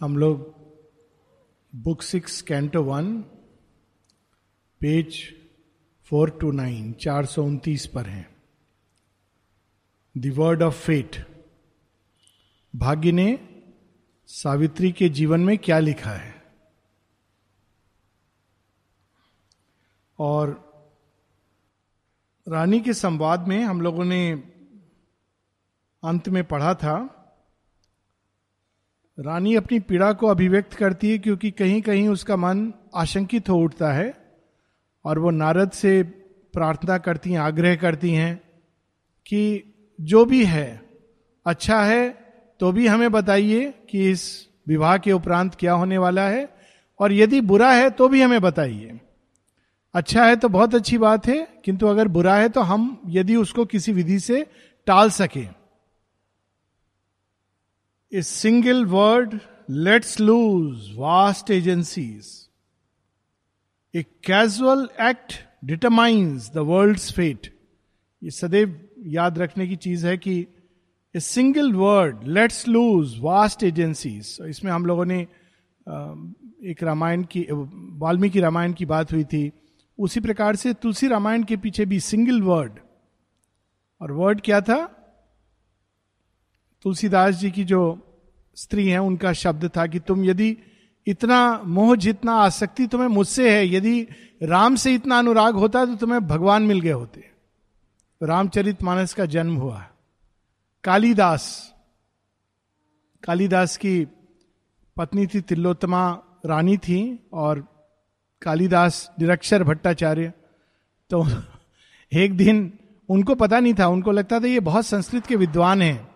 [0.00, 0.54] हम लोग
[1.74, 3.22] book six, canto one,
[4.80, 5.34] page
[6.02, 8.36] four two nine, चार सौ उनतीस पर हैं।
[10.18, 11.16] द वर्ड ऑफ़ फेट
[12.76, 13.38] भाग्य ने
[14.26, 16.42] सावित्री के जीवन में क्या लिखा है?
[20.18, 20.66] और
[22.48, 24.32] रानी के संवाद में हम लोगों ने
[26.04, 27.15] अंत में पढ़ा था
[29.18, 33.92] रानी अपनी पीड़ा को अभिव्यक्त करती है क्योंकि कहीं कहीं उसका मन आशंकित हो उठता
[33.92, 34.12] है
[35.04, 36.02] और वो नारद से
[36.54, 38.36] प्रार्थना करती हैं, आग्रह करती हैं
[39.26, 39.62] कि
[39.98, 40.82] जो भी है
[41.46, 42.08] अच्छा है
[42.60, 46.48] तो भी हमें बताइए कि इस विवाह के उपरांत क्या होने वाला है
[47.00, 49.00] और यदि बुरा है तो भी हमें बताइए।
[49.94, 53.64] अच्छा है तो बहुत अच्छी बात है, किंतु अगर बुरा है तो हम यदि उसको
[53.64, 54.46] किसी विधि से
[54.86, 55.55] टाल सके।
[58.12, 62.48] इस single word lets loose vast agencies
[63.94, 65.32] a casual act
[65.64, 67.58] determines the world fate
[68.22, 70.46] ये सदैव याद रखने की चीज़ है कि
[71.16, 75.20] a single word lets loose vast agencies इसमें हम लोगों ने
[76.70, 77.46] एक रामायण की,
[77.98, 79.52] वाल्मीकि रामायण की बात हुई थी।
[79.98, 82.72] उसी प्रकार से तुलसी रामायण के पीछे भी सिंगल वर्ड
[84.00, 85.02] और वर्ड क्या था?
[86.82, 88.05] तुलसीदास जी की जो
[88.56, 90.56] स्त्री है, उनका शब्द था कि तुम यदि
[91.06, 94.08] इतना मोह जितना आसक्ति तुम्हें मुझसे है, यदि
[94.42, 97.30] राम से इतना अनुराग होता तो तुम्हें भगवान मिल गए होते।
[98.22, 99.86] रामचरित मानस का जन्म हुआ।
[100.84, 101.74] कालिदास
[103.24, 104.06] कालिदास की
[104.96, 107.60] पत्नी थी तिल्लोत्तमा रानी थी और
[108.42, 110.32] कालिदास निरक्षर भट्टाचार्य।
[111.10, 111.26] तो
[112.12, 116.15] एक दिन उनको पता नहीं था, उनको लगता था ये बहुत संस्कृत के विद्वान हैं।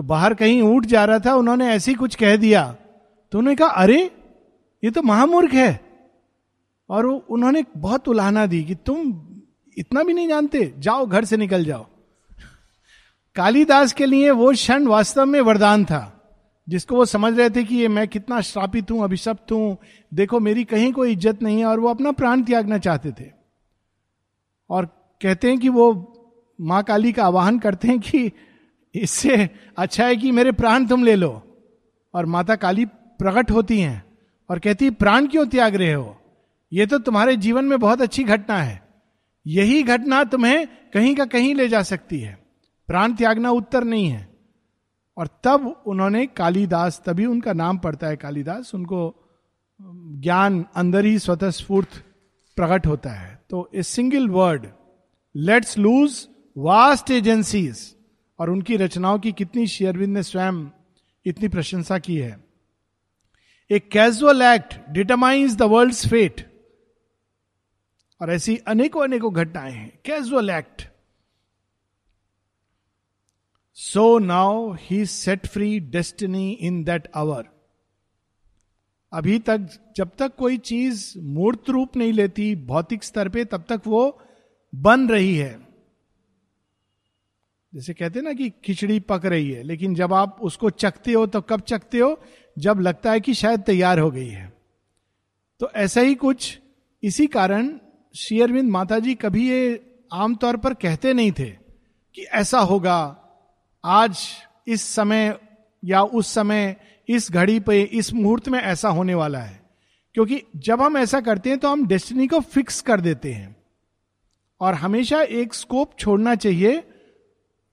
[0.00, 2.76] तो बाहर कहीं उठ जा रहा था, उन्होंने ऐसे कुछ कह दिया।
[3.32, 4.10] तो उन्होंने कहा, अरे,
[4.84, 5.80] ये तो महामूर्ख है।
[6.90, 9.22] और उन्होंने बहुत उलाहना दी कि तुम
[9.78, 11.86] इतना भी नहीं जानते, जाओ घर से निकल जाओ।
[13.36, 16.32] कालिदास के लिए वो क्षण वास्तव में वरदान था,
[16.68, 19.78] जिसको वो समझ रहे थे कि ये मैं कितना श्रापित हूँ, अभिशप्त हूँ।
[20.14, 23.30] देखो, मेरी कहीं कोई इज़्ज़त नहीं है, और वो अपना प्राण त्यागना चाहते थे।
[24.70, 24.86] और
[25.22, 26.12] कहते हैं कि वो
[26.60, 28.32] माँ काली का आवाहन करते हैं कि
[28.94, 31.46] इससे अच्छा है कि मेरे प्राण तुम ले लो।
[32.14, 34.04] और माता काली प्रकट होती हैं
[34.50, 36.16] और कहती, प्राण क्यों त्याग रहे हो?
[36.72, 38.88] ये तो तुम्हारे जीवन में बहुत अच्छी घटना है।
[39.46, 42.38] यही घटना तुम्हें कहीं का कहीं ले जा सकती है।
[42.86, 44.30] प्राण त्यागना उत्तर नहीं है।
[45.16, 49.16] और तब उन्होंने कालिदास, तभी उनका नाम पड़ता है कालिदास, उनको
[50.22, 52.04] ज्ञान अंदर ही स्वतः स्फूर्त
[52.56, 54.66] प्रकट होता है। तो a single word,
[55.36, 56.28] lets loose
[56.58, 57.96] vast agencies.
[58.40, 60.70] और उनकी रचनाओं की कितनी शेयरविंद ने स्वयं
[61.26, 62.44] इतनी प्रशंसा की है।
[63.70, 66.64] A casual act determines the world fate
[68.20, 70.88] और ऐसी अनेकों अनेकों घटनाएँ हैं। Casual act
[73.74, 77.44] so now he set free destiny in that hour
[79.12, 83.82] अभी तक जब तक कोई चीज़ मूर्त रूप नहीं लेती, भौतिक स्तर पे, तब तक
[83.86, 84.22] वो
[84.74, 85.69] बन रही है।
[87.74, 91.26] जैसे कहते हैं ना कि खिचड़ी पक रही है, लेकिन जब आप उसको चखते हो
[91.26, 92.20] तो कब चखते हो?
[92.58, 94.52] जब लगता है कि शायद तैयार हो गई है।
[95.60, 96.58] तो ऐसा ही कुछ
[97.02, 97.78] इसी कारण
[98.16, 101.50] शेयरविंद माता जी कभी ये आमतौर पर कहते नहीं थे
[102.14, 103.16] कि ऐसा होगा,
[103.84, 104.18] आज
[104.68, 105.38] इस समय
[105.84, 106.76] या उस समय,
[107.08, 109.60] इस घड़ी पे, इस मुहूर्त में ऐसा होने वाला है।
[110.14, 113.56] क्योंकि जब हम ऐसा करते हैं तो हम डेस्टिनी को फिक्स कर देते हैं।
[114.60, 116.82] और हमेशा एक स्कोप छोड़ना चाहिए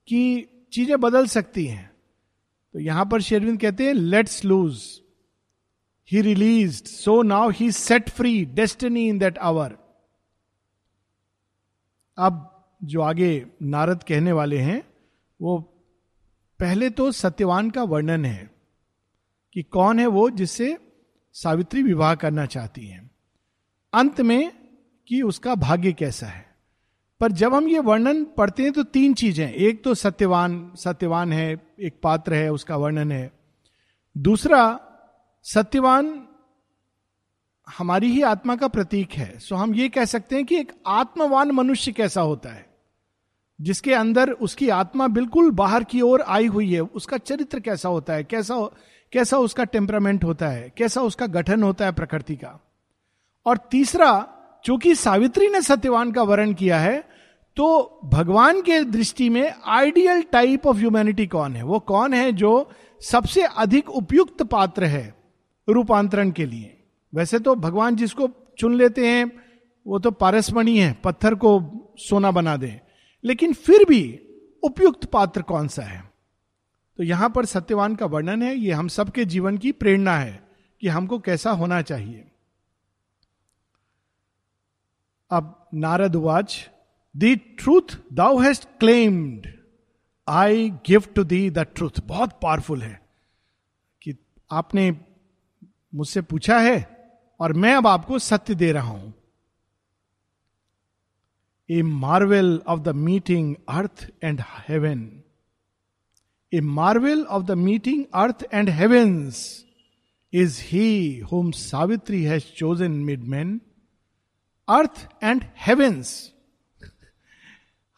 [0.07, 1.91] कि चीज़ें बदल सकती हैं।
[2.73, 5.01] तो यहाँ पर शेरविंद कहते हैं lets loose
[6.11, 9.77] he release so now he set free destiny in that hour
[12.17, 14.81] अब जो आगे नारद कहने वाले हैं,
[15.41, 15.59] वो
[16.59, 18.49] पहले तो सत्यवान का वर्णन है
[19.53, 20.77] कि कौन है वो जिससे
[21.33, 23.09] सावित्री विवाह करना चाहती है।
[23.93, 24.51] अंत में
[25.07, 26.46] कि उसका भाग्य कैसा है।
[27.19, 31.61] पर जब हम ये वर्णन पढ़ते हैं तो तीन चीज़ें एक तो सत्यवान सत्यवान है,
[31.79, 33.31] एक पात्र है, उसका वर्णन है।
[34.17, 34.79] दूसरा,
[35.43, 36.27] सत्यवान
[37.77, 41.51] हमारी ही आत्मा का प्रतीक है। सो हम ये कह सकते हैं कि एक आत्मवान
[41.51, 42.69] मनुष्य कैसा होता है?
[43.61, 48.13] जिसके अंदर उसकी आत्मा बिल्कुल बाहर की ओर आई हुई है, उसका चरित्र कैसा होता
[48.13, 48.23] है?
[48.23, 48.69] कैसा
[49.11, 50.73] कैसा उसका टेम्परामेंट होता है?
[50.77, 52.59] कैसा उसका गठन होता है प्रकृति का?
[53.45, 54.33] और तीसरा
[54.63, 57.17] चूँकि सावित्री ने सत्यवान का वर्ण किया है
[57.57, 61.63] तो भगवान के दृष्टि में आइडियल टाइप ऑफ़ ह्यूमैनिटी कौन है?
[61.63, 62.69] वो कौन है जो
[63.01, 65.15] सबसे अधिक उपयुक्त पात्र है
[65.69, 66.77] रूपांतरण के लिए?
[67.15, 69.31] वैसे तो भगवान जिसको चुन लेते हैं,
[69.87, 71.61] वो तो पारसमणि है, पत्थर को
[71.97, 72.81] सोना बना दे।
[73.23, 74.19] लेकिन फिर भी
[74.63, 76.03] उपयुक्त पात्र कौन सा है?
[76.97, 80.39] तो यहाँ पर सत्यवान का वर्णन है, ये हम सबके जीवन की प्रेरणा है
[80.81, 82.23] कि हमको कैसा होना चाहिए।
[85.31, 86.69] अब Narad watch
[87.15, 89.47] the truth thou hast claimed
[90.27, 93.01] I give to thee the truth बहुत पावरफुल है
[94.01, 94.15] कि
[94.51, 94.91] आपने
[95.95, 96.77] मुझसे पूछा है
[97.39, 99.13] और मैं अब आपको सत्य दे रहा हूँ।
[101.69, 105.23] A marvel of the meeting earth and heaven
[106.53, 109.65] a marvel of the meeting earth and heavens
[110.33, 113.61] is he whom Savitri has chosen mid man
[114.67, 116.09] earth and heavens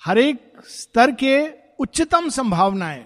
[0.02, 1.38] हर एक स्तर के
[1.80, 3.04] उच्चतम संभावनाएँ।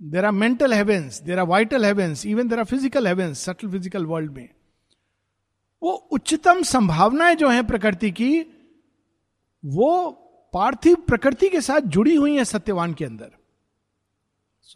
[0.00, 4.06] There are mental heavens there are vital heavens even there are physical heavens subtle physical
[4.06, 4.48] world में।
[5.82, 8.40] वो उच्चतम संभावनाएँ जो हैं प्रकृति की,
[9.64, 10.10] वो
[10.54, 13.30] पार्थिव प्रकृति के साथ जुड़ी हुई है सत्यवान के अंदर।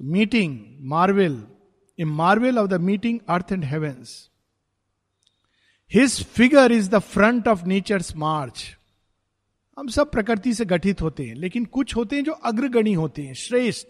[0.02, 0.58] Meeting
[0.90, 1.42] marvel
[1.98, 4.14] a marvel of the meeting earth and heavens
[5.92, 8.76] his figure is the front of nature's march
[9.78, 13.34] हम सब प्रकृति से गठित होते हैं, लेकिन कुछ होते हैं जो अग्रगणी होते हैं,
[13.34, 13.86] श्रेष्ठ,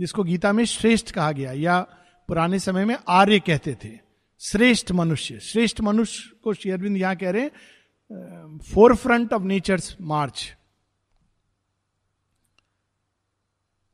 [0.00, 1.80] जिसको गीता में श्रेष्ठ कहा गया, या
[2.28, 4.00] पुराने समय में आर्य कहते थे।
[4.40, 10.56] श्रेष्ठ मनुष्य श्रेष्ठ मनुष्य को शेयरबिंद यहाँ कह रहे हैं forefront of nature's march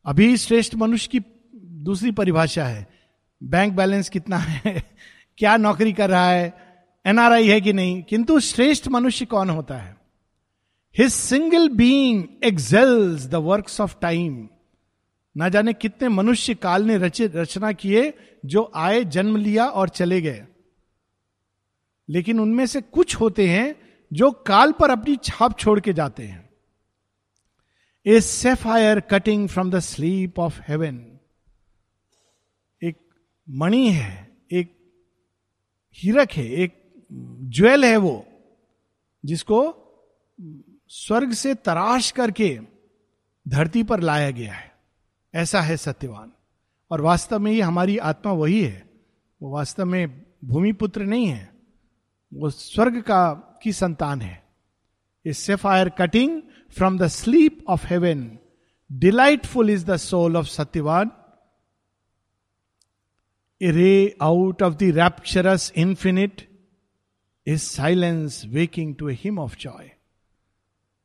[0.05, 1.21] अभी श्रेष्ठ मनुष्य की
[1.57, 2.87] दूसरी परिभाषा है
[3.43, 4.85] बैंक बैलेंस कितना है,
[5.39, 6.70] क्या नौकरी कर रहा है
[7.07, 8.03] एनआरआई है कि नहीं?
[8.03, 9.97] किंतु श्रेष्ठ मनुष्य कौन होता है?
[10.99, 14.49] His single being excels the works of time
[15.37, 18.15] ना जाने कितने मनुष्य काल ने रचे, रचना किए,
[18.47, 20.47] जो आए, जन्म लिया और चले गए।
[22.09, 23.77] लेकिन उनमें से कुछ होते हैं,
[24.13, 26.51] जो काल पर अपनी छाप छोड़ के जाते हैं।
[28.07, 31.19] A sapphire cutting from the sleep of heaven
[32.83, 32.97] एक
[33.51, 34.93] मणि है, एक
[35.95, 36.80] हीरक है, एक
[37.13, 38.27] ज्वेल है वो,
[39.25, 39.77] जिसको
[40.89, 42.61] स्वर्ग से तराश करके
[43.49, 44.75] धरती पर लाया गया है।
[45.35, 46.33] ऐसा है सत्यवान।
[46.91, 48.91] और वास्तव में ये हमारी आत्मा वही है।
[49.43, 51.53] वो वास्तव में भूमिपुत्र नहीं है।
[52.35, 54.45] वो स्वर्ग का, की संतान है।
[55.27, 56.43] A sapphire cutting
[56.77, 58.39] from the sleep of heaven
[58.93, 61.11] delightful is the soul of Satyavan
[63.63, 66.50] a ray out of the rapturous infinite
[67.51, 69.91] is silence waking to a hymn of joy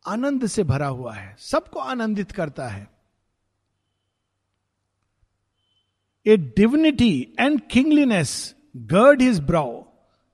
[0.06, 2.88] आनंद से भरा हुआ है। सबको आनंदित करता है।
[6.26, 9.84] A divinity and kingliness gird his brow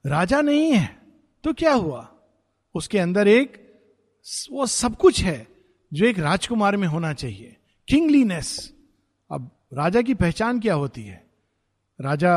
[0.06, 0.98] राजा नहीं है
[1.44, 2.08] तो क्या हुआ?
[2.76, 3.58] उसके अंदर एक,
[4.52, 5.48] वो सब कुछ है
[5.94, 7.56] जो एक राजकुमार में होना चाहिए।
[7.88, 8.74] किंगलीनेस
[9.32, 11.24] अब राजा की पहचान क्या होती है?
[12.00, 12.34] राजा,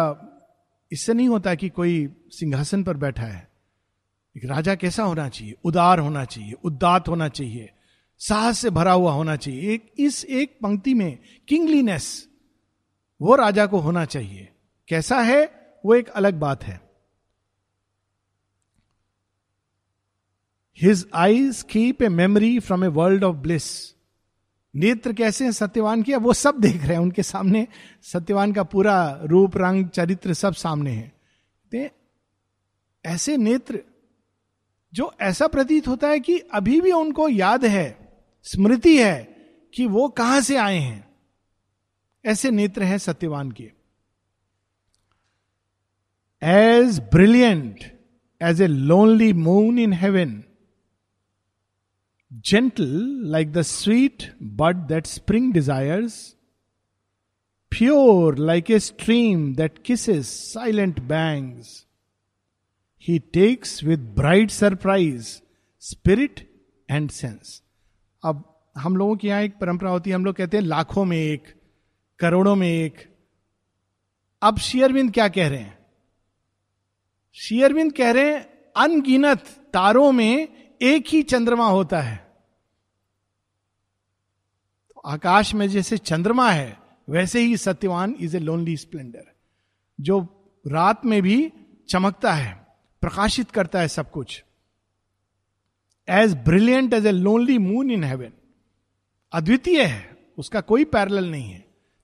[0.92, 3.53] इससे नहीं होता कि कोई सिंहासन पर बैठा है।
[4.36, 5.54] एक राजा कैसा होना चाहिए?
[5.64, 7.70] उदार होना चाहिए उदात होना चाहिए,
[8.20, 12.28] साहस से भरा हुआ होना चाहिए। एक, इस एक पंक्ति में किंगलीनेस
[13.22, 14.48] वो राजा को होना चाहिए।
[14.88, 15.44] कैसा है?
[15.86, 16.80] वो एक अलग बात है।
[20.82, 23.94] His eyes keep a memory from a world of bliss
[24.74, 25.52] नेत्र कैसे हैं?
[25.52, 27.66] सत्यवान किया वो सब देख रहे हैं। उनके सामने
[28.02, 31.12] सत्यवान का पूरा रूप, रंग, चरित्र सब सामने है।
[33.04, 33.82] ऐसे नेत्र
[34.94, 37.86] जो ऐसा प्रतीत होता है कि अभी भी उनको याद है,
[38.42, 39.22] स्मृति है
[39.74, 41.04] कि वो कहाँ से आए हैं।
[42.24, 43.70] ऐसे नेत्र हैं सत्यवान के।
[46.42, 47.84] As brilliant
[48.40, 50.42] as a lonely moon in heaven
[52.44, 52.90] gentle
[53.26, 56.36] like the sweet bud that spring desires
[57.72, 61.83] pure like a stream that kisses silent banks
[63.08, 65.40] he takes with bright surprise
[65.80, 66.50] spirit
[66.90, 67.62] and sense
[68.24, 71.16] अब हम लोगों की यहाँ एक परंपरा होती है, हम लोग कहते हैं लाखों में
[71.16, 71.60] एक,
[72.18, 73.14] करोड़ों में एक।
[74.42, 75.78] अब शेयरविंद क्या कह रहे हैं?
[77.32, 78.40] शेयरविंद कह रहे हैं,
[78.76, 79.38] अनगिनत
[79.72, 80.48] तारों में
[80.82, 82.16] एक ही चंद्रमा होता है।
[84.88, 89.24] तो आकाश में जैसे चंद्रमा है, वैसे ही Satyavan is a lonely splendour
[90.00, 90.20] जो
[90.66, 91.52] रात में भी
[91.88, 92.63] चमकता है।
[93.04, 94.44] प्रकाशित करता है सब कुछ।
[96.08, 98.32] As brilliant as a lonely moon in heaven
[99.32, 101.60] अद्वितीय है, उसका कोई पैरल नहीं है।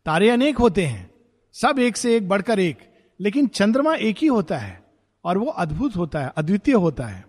[0.07, 1.11] तारे अनेक होते हैं,
[1.55, 2.79] सब एक से एक बढ़कर एक,
[3.21, 4.85] लेकिन चंद्रमा एक ही होता है,
[5.25, 7.25] और वो अद्भुत होता है, अद्वितीय होता है।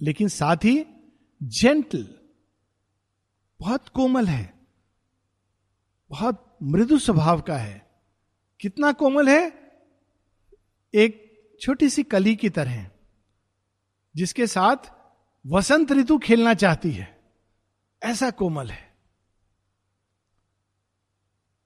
[0.00, 0.84] लेकिन साथ ही
[1.42, 2.06] जेंटल
[3.60, 4.54] बहुत कोमल है,
[6.10, 7.90] बहुत मृदु स्वभाव का है।
[8.60, 9.52] कितना कोमल है?
[10.94, 11.23] एक
[11.60, 12.90] छोटी सी कली की तरह
[14.16, 14.76] जिसके साथ
[15.46, 17.20] वसंत ऋतु खेलना चाहती है।
[18.02, 18.94] ऐसा कोमल है।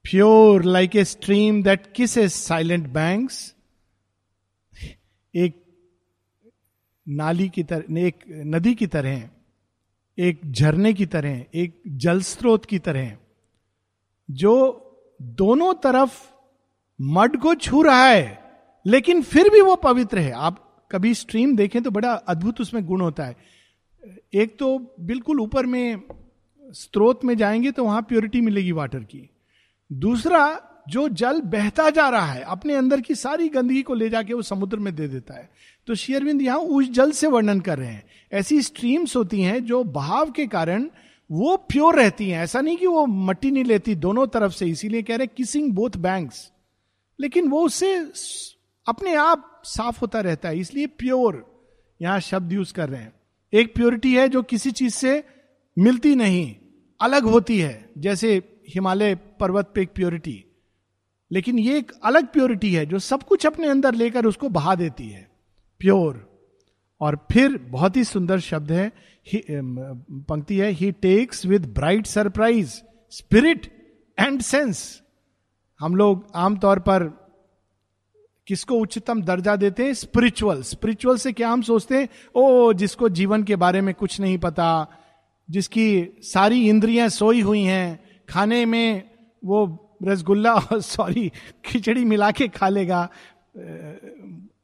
[0.04, 3.54] Pure like a stream that kiss a silent banks
[5.34, 5.64] एक
[7.08, 9.30] नाली की तरह एक नदी की तरह
[10.18, 13.16] एक झरने की तरह एक जल स्रोत की तरह
[14.30, 14.54] जो
[15.22, 16.26] दोनों तरफ़
[17.00, 18.47] मड को छू रहा है।
[18.88, 23.00] लेकिन फिर भी वो पवित्र है। आप कभी स्ट्रीम देखें तो बड़ा अद्भुत उसमें गुण
[23.00, 23.36] होता है।
[24.34, 26.02] एक तो बिल्कुल ऊपर में
[26.70, 29.30] स्रोत में जाएँगे तो वहाँ प्योरिटी मिलेगी वाटर की।
[29.92, 34.34] दूसरा, जो जल बहता जा रहा है, अपने अंदर की सारी गंदगी को ले जाके
[34.34, 35.50] वो समुद्र में दे देता है।
[35.86, 39.84] तो शेयरविंद यहाँ उस जल से वर्णन कर रहे हैं। ऐसी स्ट्रीम्स होती हैं जो
[39.84, 40.90] बहाव के कारण
[41.30, 45.02] वो प्योर रहती हैं। ऐसा नहीं कि वो मट्टी नहीं लेती, दोनों तरफ़ से। इसीलिए
[45.02, 46.52] कह रहे किसिंग बोथ बैंक्स
[47.20, 48.12] लेकिन वो उससे
[48.88, 51.44] अपने आप साफ़ होता रहता है, इसलिए प्योर
[52.00, 53.12] यहाँ शब्द यूज़ कर रहे हैं।
[53.52, 55.22] एक प्योरिटी है जो किसी चीज़ से
[55.76, 56.54] मिलती नहीं,
[57.00, 58.36] अलग होती है, जैसे
[58.68, 60.44] हिमालय पर्वत पे एक प्योरिटी।
[61.30, 65.08] लेकिन ये एक अलग प्योरिटी है जो सब कुछ अपने अंदर लेकर उसको बहा देती
[65.08, 65.28] है,
[65.80, 66.26] प्योर।
[67.00, 68.92] और फिर बहुत ही सुंदर शब्द है
[69.26, 72.80] पंक्ति है he takes with bright surprise
[73.12, 73.66] spirit
[74.18, 74.80] and sense
[75.80, 77.06] हम लोग आमतौर पर
[78.48, 79.94] किसको उच्चतम दर्जा देते हैं?
[79.94, 82.08] स्पिरिचुअल स्पिरिचुअल से क्या हम सोचते हैं?
[82.34, 84.86] ओ, जिसको जीवन के बारे में कुछ नहीं पता,
[85.50, 89.10] जिसकी सारी इंद्रियाँ सोई हुई हैं, खाने में
[89.44, 91.32] वो रसगुल्ला और सॉरी,
[91.64, 93.08] खिचड़ी मिला के खा लेगा।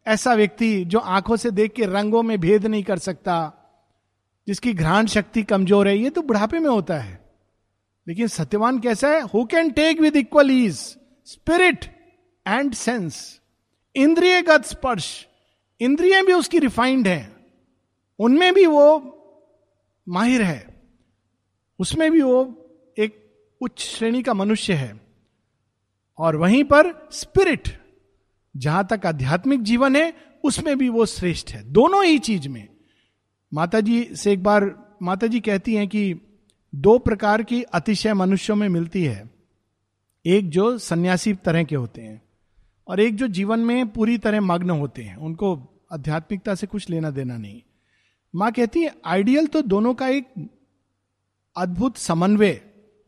[0.06, 3.52] ऐसा व्यक्ति जो आँखों से देख के रंगों में भेद नहीं कर सकता,
[4.46, 7.24] जिसकी घ्राण शक्ति कमज़ोर है, ये तो बुढ़ापे में होता है।
[8.08, 9.20] लेकिन सत्यवान कैसा है?
[9.20, 10.74] Who can take with equal ease
[11.26, 11.84] spirit
[12.46, 13.40] and sense
[13.96, 15.26] इंद्रियगत स्पर्श,
[15.80, 17.36] इंद्रिय भी उसकी रिफाइंड है।
[18.18, 19.10] उनमें भी वो
[20.08, 20.82] माहिर है।
[21.78, 22.60] उसमें भी वो
[22.98, 25.00] एक उच्च श्रेणी का मनुष्य है।
[26.18, 27.80] और वहीं पर स्पिरिट
[28.56, 32.68] जहाँ तक आध्यात्मिक जीवन है, उसमें भी वो श्रेष्ठ है। दोनों ही चीज़ में।
[33.54, 36.14] माता जी से एक बार माता जी कहती हैं कि
[36.74, 39.30] दो प्रकार की अतिशय मनुष्यों में मिलती है।
[40.26, 42.23] एक जो सन्यासी तरह के होते हैं।
[42.88, 47.10] और एक जो जीवन में पूरी तरह मग्न होते हैं, उनको आध्यात्मिकता से कुछ लेना
[47.10, 47.62] देना नहीं।
[48.34, 50.50] माँ कहती है, आइडियल तो दोनों का एक
[51.56, 52.60] अद्भुत समन्वय,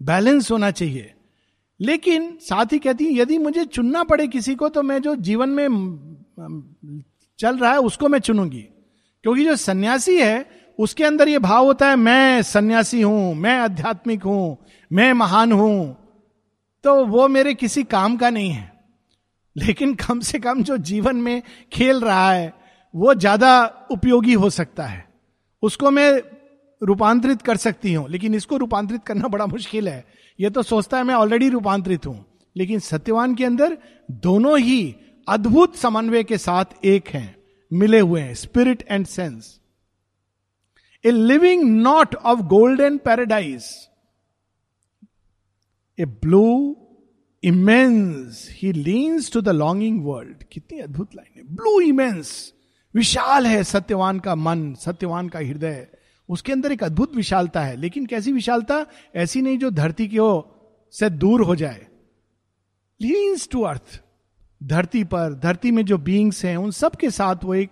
[0.02, 1.12] बैलेंस होना चाहिए।
[1.80, 5.48] लेकिन साथ ही कहती है, यदि मुझे चुनना पड़े किसी को तो मैं जो जीवन
[5.48, 5.68] में
[7.38, 8.62] चल रहा है, उसको मैं चुनूँगी।
[9.22, 14.22] क्योंकि जो सन्यासी है, उसके अंदर यह भाव होता है, मैं सन्यासी हूँ, मैं आध्यात्मिक
[14.22, 14.56] हूँ,
[14.92, 15.96] मैं महान हूँ।
[16.84, 18.75] तो वो मेरे किसी काम का नहीं है।
[19.56, 22.52] लेकिन कम से कम जो जीवन में खेल रहा है,
[22.94, 25.04] वो ज़्यादा उपयोगी हो सकता है।
[25.62, 26.10] उसको मैं
[26.82, 30.04] रूपांतरित कर सकती हूँ, लेकिन इसको रूपांतरित करना बड़ा मुश्किल है।
[30.38, 32.24] ये तो सोचता है मैं ऑलरेडी रूपांतरित हूँ,
[32.56, 33.76] लेकिन सत्यवान के अंदर
[34.22, 34.94] दोनों ही
[35.28, 37.34] अद्भुत समन्वय के साथ एक हैं,
[37.70, 39.58] मिले हुए हैं spirit and sense
[41.04, 43.64] a living knot of golden paradise
[45.98, 46.46] a blue
[47.46, 52.52] immense he leans to the longing world कितनी अद्भुत लाइन है। ब्लू इमेंस
[52.94, 55.88] विशाल है सत्यवान का मन, सत्यवान का हृदय।
[56.28, 58.86] उसके अंदर एक अद्भुत विशालता है। लेकिन कैसी विशालता?
[59.16, 60.56] ऐसी नहीं जो धरती की ओर
[60.92, 61.86] से दूर हो जाए।
[63.02, 64.02] लीन्स टू अर्थ
[64.62, 67.70] धरती पर, धरती में जो बींग्स हैं, उन सब के साथ वो एक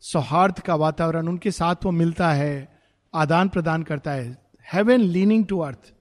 [0.00, 2.80] सौहार्द का वातावरण, उनके साथ वो मिलता है
[3.14, 4.38] आदान प्रदान करता है।
[4.72, 5.94] Heaven leaning to earth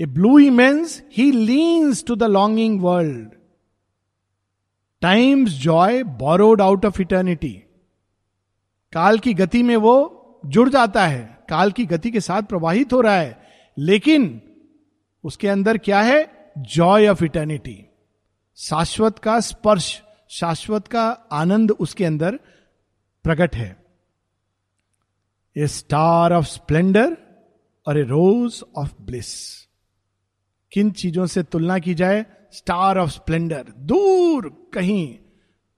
[0.00, 3.30] a blue immense he leans to the longing world
[5.00, 7.62] time's joy borrowed out of eternity
[8.92, 10.16] काल की गति में वो
[10.46, 13.42] जुड़ जाता है। काल की गति के साथ प्रवाहित हो रहा है।
[13.78, 14.42] लेकिन
[15.24, 16.52] उसके अंदर क्या है?
[16.58, 17.86] जॉय ऑफ़ इटर्निटी
[18.56, 22.36] शाश्वत का स्पर्श, शाश्वत का आनंद उसके अंदर
[23.24, 23.84] प्रकट है।
[25.58, 27.16] ए स्टार ऑफ़ स्प्लेंडर
[27.86, 29.69] और ए रोज ऑफ़ ब्लिस
[30.72, 32.26] किन चीज़ों से तुलना की जाए?
[32.52, 35.18] स्टार ऑफ़ स्प्लेंडर दूर कहीं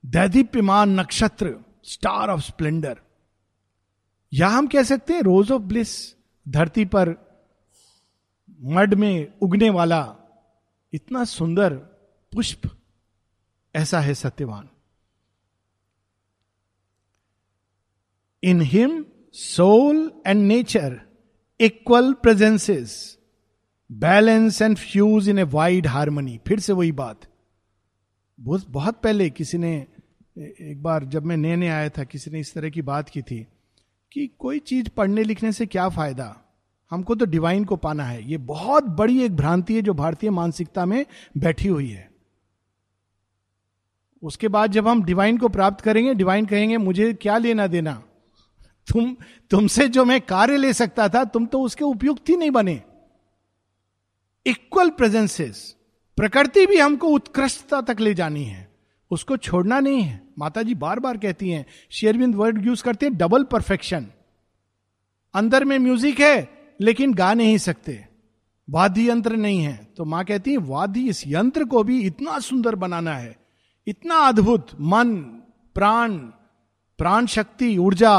[0.05, 2.99] दैदीप्यमान नक्षत्र स्टार ऑफ़ स्प्लेंडर
[4.33, 6.15] या हम कह सकते हैं रोज ऑफ़ ब्लिस
[6.47, 7.09] धरती पर
[8.61, 10.15] मड में उगने वाला
[10.93, 11.73] इतना सुंदर
[12.31, 12.61] पुष्प,
[13.75, 14.69] ऐसा है Satyavan.
[18.43, 20.99] In him soul and nature
[21.59, 23.19] equal presences
[23.91, 26.39] balance and fuse in a wide harmony.
[26.47, 27.27] फिर से वही बात।
[28.39, 29.87] बहुत पहले किसी ने,
[30.37, 33.21] एक बार जब मैं नए नए आया था, किसी ने इस तरह की बात की
[33.21, 33.47] थी
[34.11, 36.35] कि कोई चीज़ पढ़ने लिखने से क्या फ़ायदा?
[36.91, 40.85] हमको तो डिवाइन को पाना है। ये बहुत बड़ी एक भ्रांति है जो भारतीय मानसिकता
[40.85, 41.05] में
[41.37, 42.11] बैठी हुई है।
[44.23, 47.93] उसके बाद जब हम डिवाइन को प्राप्त करेंगे डिवाइन कहेंगे, मुझे क्या लेना देना?
[48.87, 49.15] तुम,
[49.49, 52.81] तुमसे जो मैं कार्य ले सकता था, तुम तो उसके उपयुक्त ही नहीं बने।
[54.45, 55.75] इक्वल प्रेजेंसेस
[56.17, 58.71] प्रकृति भी हमको उत्कृष्टता तक ले जानी है।
[59.11, 63.17] उसको छोड़ना नहीं है। माता जी बार बार कहती हैं शेयरविंद वर्ड यूज़ करते हैं
[63.17, 64.07] डबल परफेक्शन
[65.33, 66.49] अंदर में म्यूज़िक है,
[66.81, 68.05] लेकिन गा नहीं सकते।
[68.69, 72.75] वाद्य यंत्र नहीं है। तो माँ कहती है, वाद्य इस यंत्र को भी इतना सुंदर
[72.75, 73.35] बनाना है।
[73.87, 75.15] इतना अद्भुत। मन,
[75.75, 76.17] प्राण
[76.99, 78.17] प्राण शक्ति, ऊर्जा,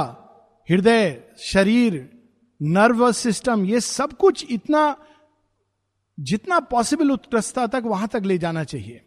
[0.71, 2.11] हृदय, शरीर,
[2.63, 4.97] नर्वस सिस्टम, ये सब कुछ इतना
[6.19, 9.01] जितना पॉसिबल उत्कृष्टता तक वहाँ तक ले जाना चाहिए।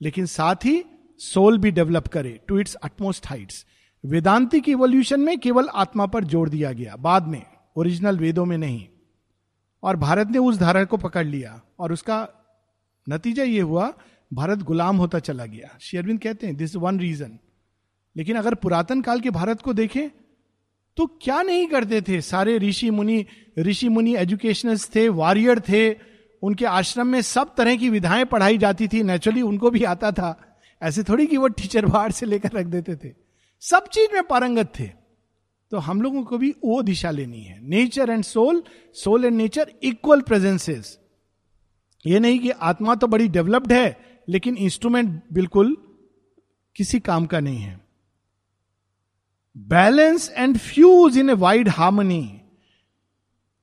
[0.00, 0.82] लेकिन साथ ही
[1.20, 3.64] सोल भी डेवलप करे टू इट्स अटमोस्ट हाइट्स
[4.04, 7.42] वेदांति की इवोल्यूशन में केवल आत्मा पर ज़ोर दिया गया, बाद में
[7.76, 8.86] ओरिजिनल वेदों में नहीं।
[9.82, 12.28] और भारत ने उस धारा को पकड़ लिया, और उसका
[13.06, 13.92] नतीजा ये हुआ,
[14.30, 17.38] भारत गुलाम होता चला गया। शेरविंद कहते हैं दिस वन रीजन
[18.16, 20.08] लेकिन अगर पुरातन काल के भारत को देखें
[20.96, 22.20] तो क्या नहीं करते थे?
[22.20, 23.26] सारे ऋषि मुनि
[23.58, 25.96] ऋषि मुनि एजुकेशनल थे वॉरियर थे,
[26.42, 30.58] उनके आश्रम में सब तरह की विधाएँ पढ़ाई जाती थी। नेचुरली उनको भी आता था।
[30.82, 33.12] ऐसे थोड़ी कि वो टीचर बाहर से लेकर रख देते थे।
[33.60, 34.90] सब चीज़ में पारंगत थे।
[35.70, 38.62] तो हम लोगों को भी वो दिशा लेनी है। Nature and soul
[38.94, 40.98] soul and nature equal presences
[42.06, 45.76] ये नहीं कि आत्मा तो बड़ी डेवलप्ड है, लेकिन इंस्ट्रूमेंट बिल्कुल
[46.76, 47.83] किसी काम का नहीं है।
[49.56, 52.40] Balance and fuse in a wide harmony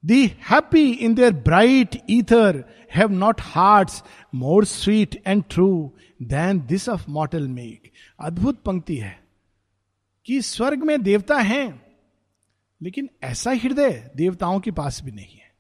[0.06, 2.64] the happy in their bright ether
[2.96, 3.90] have not heart
[4.36, 9.20] more sweet and true than this of mortal make अद्भुत पंक्ति है
[10.26, 11.82] कि स्वर्ग में देवता हैं,
[12.82, 15.52] लेकिन ऐसा हृदय देवताओं के पास भी नहीं है।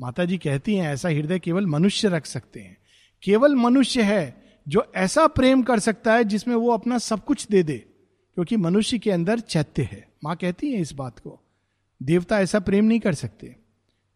[0.00, 2.76] माता जी कहती हैं, ऐसा हृदय केवल मनुष्य रख सकते हैं।
[3.22, 7.62] केवल मनुष्य है जो ऐसा प्रेम कर सकता है जिसमें वो अपना सब कुछ दे
[7.62, 7.97] दे।
[8.38, 11.40] क्योंकि मनुष्य के अंदर चैत्य है। माँ कहती है इस बात को।
[12.02, 13.56] देवता ऐसा प्रेम नहीं कर सकते।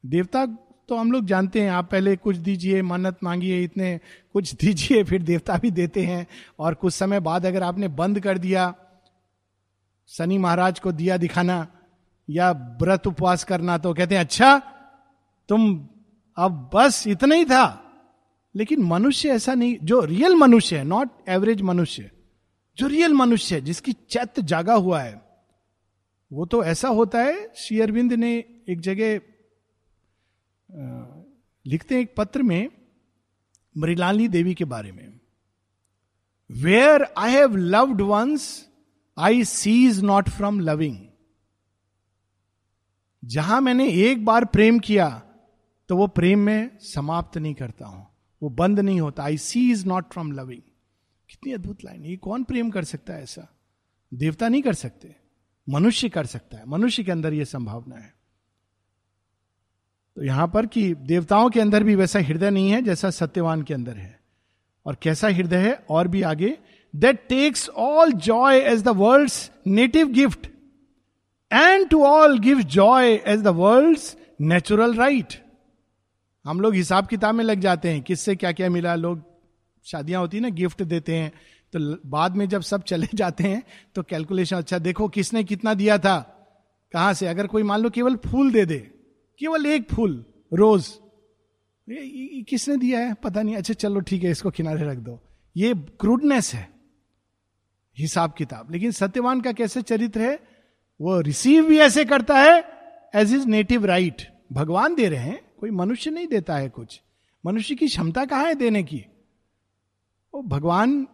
[0.07, 0.47] देवता
[0.89, 4.01] तो हम लोग जानते हैं, आप पहले कुछ दीजिए, मन्नत मांगिए, इतने
[4.33, 6.27] कुछ दीजिए, फिर देवता भी देते हैं।
[6.59, 8.75] और कुछ समय बाद अगर आपने बंद कर दिया,
[10.09, 11.67] शनि महाराज को दिया दिखाना
[12.31, 14.63] या व्रत उपवास करना तो कहते हैं अच्छा
[15.49, 15.89] तुम
[16.37, 17.93] अब बस इतना ही था।
[18.57, 22.11] लेकिन मनुष्य ऐसा नहीं, जो रियल मनुष्य है नॉट एवरेज मनुष्य
[22.79, 25.21] जो रियल मनुष्य जिसकी चैत जागा हुआ है,
[26.31, 28.33] वो तो ऐसा होता है, श्री अरविंद ने
[28.69, 29.21] एक जगह
[31.67, 32.69] लिखते हैं एक पत्र में
[33.77, 35.21] मृलाली देवी के बारे में।
[36.51, 38.69] Where I have loved once
[39.17, 40.97] I cease not from loving
[43.23, 45.09] जहाँ मैंने एक बार प्रेम किया
[45.89, 48.07] तो वो प्रेम में समाप्त नहीं करता हूँ।
[48.43, 49.37] वो बंद नहीं होता। I
[49.71, 50.63] cease not from loving
[51.33, 53.49] कितनी अद्भुत लाइन ये कौन प्रेम कर सकता है ऐसा?
[54.15, 55.15] देवता नहीं कर सकते।
[55.69, 58.15] मनुष्य कर सकता है। मनुष्य के अंदर यह संभावना है।
[60.17, 63.75] तो यहाँ पर कि देवताओं के अंदर भी वैसा हृदय नहीं है, जैसा सत्यवान के
[63.75, 64.21] अंदर है।
[64.87, 66.59] और कैसा हृदय है, और भी आगे
[66.95, 69.31] that takes all joy as the world
[69.67, 70.47] native gift
[71.53, 73.99] and to all give joy as the world
[74.41, 75.43] natural right
[76.45, 79.32] हम लोग हिसाब किताब में लग जाते हैं, किससे क्या क्या मिला, लोग
[79.87, 81.33] शादियाँ होती है ना, गिफ्ट देते हैं
[81.75, 83.63] तो बाद में जब सब चले जाते हैं
[83.95, 86.19] तो कैलकुलेशन अच्छा देखो किसने कितना दिया था,
[86.95, 87.27] कहाँ से?
[87.27, 88.79] अगर कोई मान लो केवल फूल दे दे,
[89.41, 90.89] केवल एक फूल, रोज
[92.49, 93.15] किसने दिया है?
[93.15, 95.19] पता नहीं अच्छा चलो ठीक है, इसको किनारे रख दो।
[95.57, 96.69] ये क्रूडनेस है,
[97.97, 100.39] हिसाब किताब। लेकिन सत्यवान का कैसे चरित्र है?
[101.01, 102.59] वो रिसीव भी ऐसे करता है
[103.15, 107.01] एज इज़ नेटिव राइट भगवान दे रहे हैं, कोई मनुष्य नहीं देता है कुछ।
[107.45, 109.05] मनुष्य की क्षमता कहाँ है देने की?
[110.35, 111.09] वो भगवान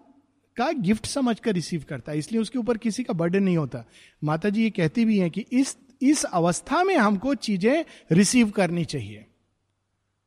[0.57, 3.85] का गिफ्ट समझ कर रिसीव करता है, इसलिए उसके ऊपर किसी का बर्डन नहीं होता।
[4.24, 8.85] माता जी ये कहती भी हैं कि इस इस अवस्था में हमको चीज़ें रिसीव करनी
[8.85, 9.26] चाहिए।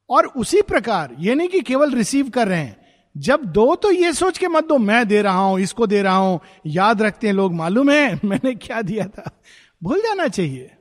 [0.09, 2.81] और उसी प्रकार, ये नहीं कि केवल रिसीव कर रहे हैं,
[3.17, 6.15] जब दो तो ये सोच के मत दो, मैं दे रहा हूँ, इसको दे रहा
[6.15, 9.41] हूँ, याद रखते हैं लोग, मालूम है, मैंने क्या दिया था।
[9.83, 10.71] भूल जाना चाहिए।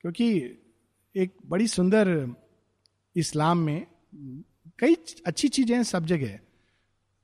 [0.00, 0.38] क्योंकि
[1.16, 2.34] एक बड़ी सुंदर
[3.16, 3.86] इस्लाम में
[4.80, 6.38] कई अच्छी चीज़ें हैं सब जगह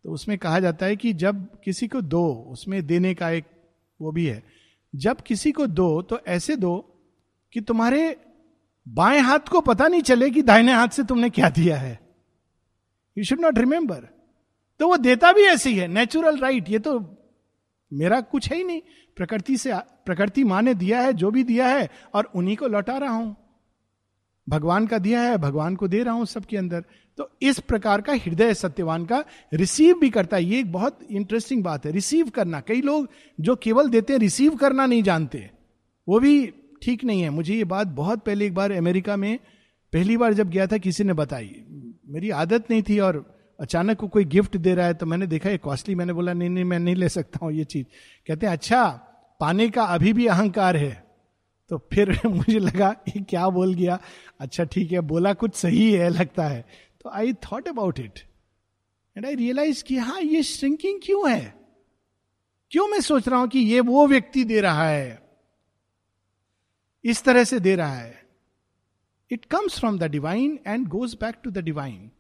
[0.05, 3.45] तो उसमें कहा जाता है कि जब किसी को दो उसमें देने का एक
[4.01, 4.43] वो भी है।
[4.95, 6.77] जब किसी को दो तो ऐसे दो
[7.53, 8.17] कि तुम्हारे
[8.87, 11.99] बाएँ हाथ को पता नहीं चले कि दाहिने हाथ से तुमने क्या दिया है।
[13.19, 14.09] यू शुड नॉट रिमेंबर
[14.81, 17.01] तो वो देता भी ऐसी है नेचुरल राइट right, ये तो
[17.93, 18.81] मेरा कुछ है ही नहीं।
[19.17, 19.73] प्रकृति से
[20.07, 23.37] प्रकृति माँ ने दिया है जो भी दिया है और उन्हीं को लौटा रहा हूँ।
[24.49, 26.85] भगवान का दिया है, भगवान को दे रहा हूँ सबके अंदर।
[27.19, 31.63] तो इस प्रकार का हृदय सत्यवान का रिसीव भी करता है। ये एक बहुत इंटरेस्टिंग
[31.65, 33.09] बात है। रिसीव करना। कई लोग
[33.41, 35.51] जो केवल देते हैं, रिसीव करना नहीं जानते।
[36.09, 36.47] वो भी
[36.83, 39.39] ठीक नहीं है। मुझे ये बात बहुत पहले एक बार अमेरिका में
[39.93, 41.55] पहली बार जब गया था, किसी ने बताई।
[42.09, 43.25] मेरी आदत नहीं थी और
[43.61, 46.51] अचानक को कोई गिफ्ट दे रहा है तो मैंने देखा ये कॉस्टली मैंने बोला, नहीं
[46.51, 47.87] नहीं, मैं नहीं ले सकता हूँ ये चीज़।
[48.27, 48.87] कहते हैं अच्छा
[49.41, 51.06] पाने का अभी भी अहंकार है।
[51.69, 54.01] तो फिर मुझे लगा ये क्या बोल गया?
[54.41, 56.69] अच्छा ठीक है, बोला कुछ सही है, लगता है।
[57.01, 58.19] तो I thought about it
[59.17, 61.55] and I realize कि हाँ ये श्रिंकिंग क्यों है?
[62.71, 65.29] क्यों मैं सोच रहा हूँ कि ये वो व्यक्ति दे रहा है?
[67.05, 68.27] इस तरह से दे रहा है।
[69.31, 72.11] It comes from the divine and goes back to the divine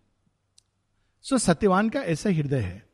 [1.23, 2.87] so Satyavan का ऐसा हृदय है।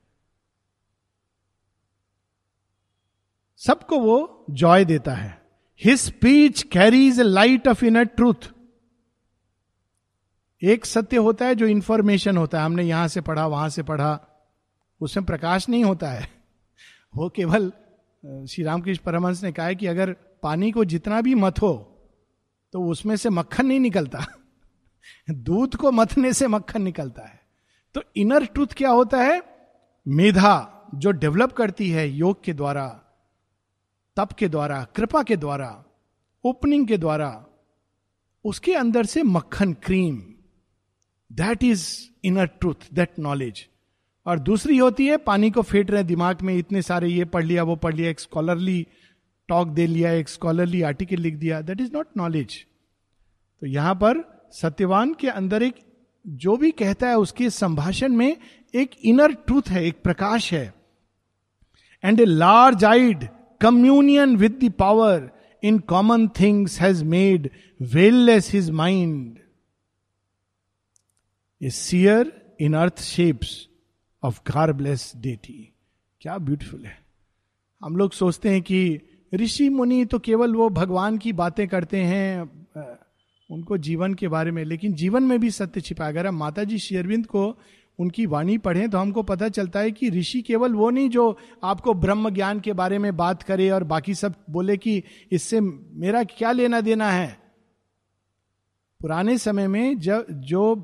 [3.57, 5.42] सबको वो जॉय देता है।
[5.85, 8.51] His speech carries a light of inner truth
[10.63, 14.21] एक सत्य होता है जो इंफॉर्मेशन होता है। हमने यहाँ से पढ़ा, वहाँ से पढ़ा।
[15.01, 16.29] उसमें प्रकाश नहीं होता है।
[17.17, 17.73] वो केवल
[18.49, 21.73] श्री रामकृष्ण परमहंस ने कहा है कि अगर पानी को जितना भी हो
[22.73, 24.25] तो उसमें से मक्खन नहीं निकलता।
[25.31, 27.41] दूध को मथने से मक्खन निकलता है।
[27.95, 29.43] तो इनर ट्रूथ क्या होता है?
[30.07, 33.02] मेधा, जो डेवलप करती है योग के द्वारा।
[34.17, 35.85] तप के द्वारा, कृपा के द्वारा,
[36.45, 37.45] ओपनिंग के द्वारा,
[38.45, 40.23] उसके अंदर से मक्खन, cream
[41.31, 41.87] that is
[42.25, 43.67] inner truth that knowledge
[44.27, 47.63] और दूसरी होती है, पानी को फेंट रहे, दिमाग में इतने सारे ये पढ़ लिया,
[47.63, 48.87] वो पढ़ लिया, एक स्कॉलरली
[49.49, 52.65] टॉक दे लिया, एक स्कॉलरली आर्टिकल लिख दिया दैट इज़ नॉट नॉलेज
[53.63, 54.23] तो यहाँ पर
[54.53, 55.75] सत्यवान के अंदर एक,
[56.25, 58.37] जो भी कहता है, उसके संभाषण में
[58.75, 60.73] एक इनर ट्रूथ है, एक प्रकाश है.
[62.05, 63.29] And a large eyed
[63.63, 65.31] communion with the power
[65.63, 69.39] in common things has made veilless his mind
[71.63, 73.69] a seer in earth shapes
[74.23, 75.73] of garbless deity
[76.21, 76.99] क्या ब्यूटीफुल है।
[77.83, 79.01] हम लोग सोचते हैं कि
[79.35, 82.43] ऋषि मुनि तो केवल वो भगवान की बातें करते हैं
[83.51, 87.27] उनको जीवन के बारे में, लेकिन जीवन में भी सत्य छिपा हम माता जी शेरविंद
[87.27, 87.59] को
[87.99, 91.95] उनकी वाणी पढ़ें तो हमको पता चलता है कि ऋषि केवल वो नहीं जो आपको
[91.95, 95.03] ब्रह्म ज्ञान के बारे में बात करे और बाकी सब बोले कि
[95.33, 95.61] इससे
[95.93, 97.43] मेरा क्या लेना देना है?
[99.01, 100.75] पुराने समय में जब, जो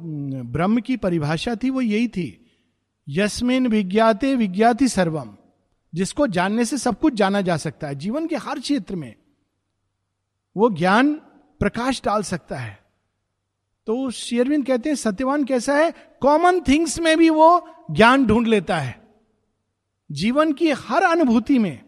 [0.45, 2.45] ब्रह्म की परिभाषा थी वो यही थी।
[3.09, 5.37] यस्मिन विज्ञाते विज्ञाति सर्वम।
[5.95, 9.15] जिसको जानने से सब कुछ जाना जा सकता है। जीवन के हर क्षेत्र में
[10.57, 11.13] वो ज्ञान
[11.61, 12.88] प्रकाश डाल सकता है।
[13.89, 15.95] तो शेरविंद कहते हैं, सत्यवान कैसा है?
[16.21, 19.09] कॉमन थिंग्स में भी वो ज्ञान ढूंढ लेता है।
[20.13, 21.83] जीवन की हर अनुभूति में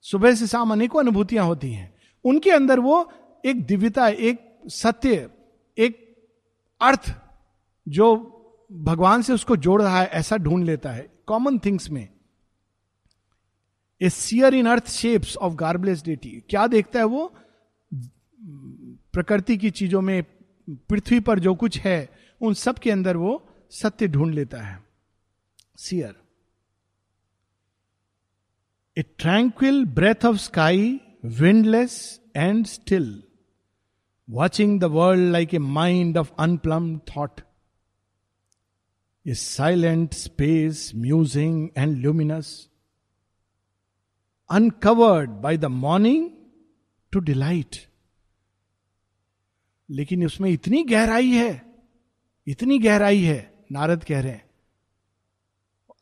[0.00, 1.94] सुबह से शाम अनेकों अनुभूतियाँ होती हैं।
[2.24, 3.12] उनके अंदर वो
[3.44, 5.30] एक दिव्यता, एक सत्य,
[5.78, 6.16] एक
[6.80, 7.14] अर्थ
[7.88, 8.16] जो
[8.72, 12.08] भगवान से उसको जोड़ रहा है, ऐसा ढूंढ लेता है। कॉमन थिंग्स में।
[14.02, 17.34] A seer in earth shapes of garbless deity क्या देखता है वो?
[19.12, 20.24] प्रकृति की चीज़ों में
[20.88, 22.08] पृथ्वी पर जो कुछ है,
[22.40, 23.32] उन सब के अंदर वो
[23.72, 24.78] सत्य ढूंढ लेता है।
[25.78, 26.14] Seer
[28.96, 33.22] a tranquil breath of sky windless and still
[34.28, 37.40] watching the world like a mind of unplumbed thought
[39.26, 42.52] a silent space musing and luminous
[44.50, 46.30] uncovered by the morning
[47.12, 47.76] to delight
[49.90, 51.62] लेकिन उसमें इतनी गहराई है,
[52.46, 54.44] इतनी गहराई है, नारद कह रहे हैं।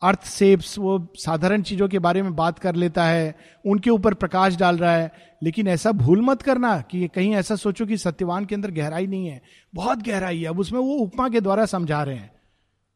[0.01, 4.55] अर्थ सेप्स वो साधारण चीज़ों के बारे में बात कर लेता है, उनके ऊपर प्रकाश
[4.55, 5.11] डाल रहा है,
[5.43, 9.27] लेकिन ऐसा भूल मत करना कि कहीं ऐसा सोचो कि सत्यवान के अंदर गहराई नहीं
[9.27, 9.41] है।
[9.75, 12.31] बहुत गहराई है, अब उसमें वो उपमा के द्वारा समझा रहे हैं।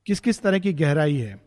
[0.05, 1.41] किस किस तरह की गहराई है?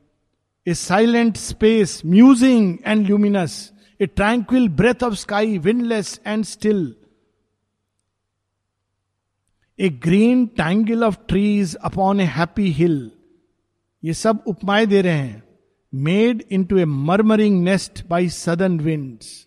[0.66, 6.94] A silent space musing and luminous a tranquil breath of sky windless and still
[9.78, 13.10] a green tangle of trees upon a happy hill
[14.02, 15.42] ये सब उपमाएँ दे रहे हैं।
[15.92, 19.46] Made into a murmuring nest by sudden winds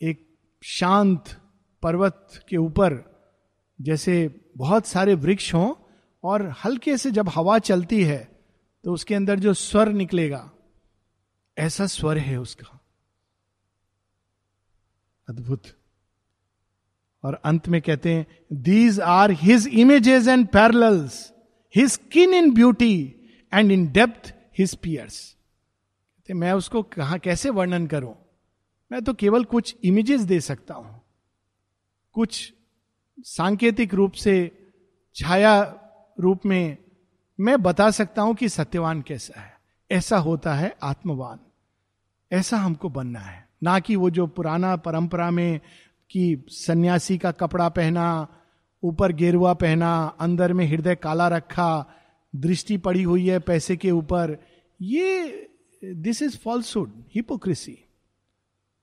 [0.00, 0.26] एक
[0.62, 1.36] शांत
[1.82, 3.02] पर्वत के ऊपर
[3.78, 4.14] जैसे
[4.56, 5.74] बहुत सारे वृक्ष हों
[6.24, 8.18] और हल्के से जब हवा चलती है
[8.84, 10.50] तो उसके अंदर जो स्वर निकलेगा,
[11.56, 12.80] ऐसा स्वर है उसका।
[15.28, 15.62] अद्भुत।
[17.24, 21.32] और अंत में कहते हैं these are his images and parallels
[21.76, 23.14] his kin in beauty
[23.54, 25.34] and in depth his peers
[26.30, 28.14] मैं उसको कहा, कैसे वर्णन करूँ?
[28.92, 31.02] मैं तो केवल कुछ इमेजेस दे सकता हूँ।
[32.12, 32.54] कुछ
[33.20, 34.52] सांकेतिक रूप से,
[35.14, 35.74] छाया
[36.20, 36.78] रूप में
[37.40, 39.52] मैं बता सकता हूँ कि सत्यवान कैसा है।
[39.90, 41.38] ऐसा होता है आत्मवान।
[42.32, 45.60] ऐसा हमको बनना है। ना कि वो जो पुराना परंपरा में
[46.14, 48.26] कि सन्यासी का कपड़ा पहना,
[48.82, 51.86] ऊपर गेरुआ पहना, अंदर में हृदय काला रखा,
[52.36, 54.36] दृष्टि पड़ी हुई है पैसे के ऊपर,
[54.80, 55.48] ये
[55.82, 57.78] दिस इज़ फॉल्सुड हिपोक्रेसी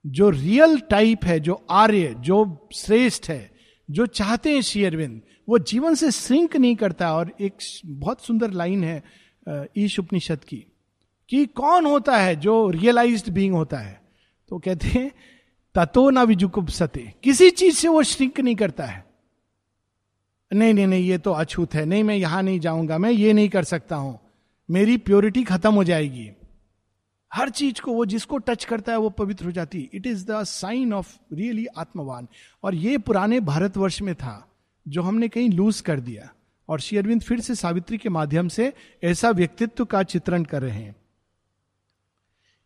[0.05, 3.51] जो रियल टाइप है, जो आर्य, जो श्रेष्ठ है,
[3.89, 7.53] जो चाहते हैं शेयरविंद वो जीवन से सिंक नहीं करता और एक
[7.85, 9.03] बहुत सुंदर लाइन है
[9.77, 10.65] ईश उपनिषद की,
[11.29, 14.01] कि कौन होता है जो रियलाइज्ड बीइंग होता है?
[14.49, 15.11] तो कहते हैं
[15.75, 19.05] ततो न विजुकुप सते किसी चीज़ से वो श्रिंक नहीं करता है।
[20.53, 23.49] नहीं नहीं नहीं, ये तो अछूत है। नहीं, मैं यहाँ नहीं जाऊँगा, मैं ये नहीं
[23.49, 24.19] कर सकता हूँ।
[24.71, 26.31] मेरी प्योरिटी खत्म हो जाएगी।
[27.33, 30.43] हर चीज़ को वो जिसको टच करता है, वो पवित्र हो जाती। It is the
[30.43, 32.27] sign of really आत्मवान
[32.63, 34.51] और ये पुराने भारतवर्ष में था,
[34.87, 36.33] जो हमने कहीं लूज कर दिया।
[36.69, 40.95] और शेयरविंद फिर से सावित्री के माध्यम से ऐसा व्यक्तित्व का चित्रण कर रहे हैं।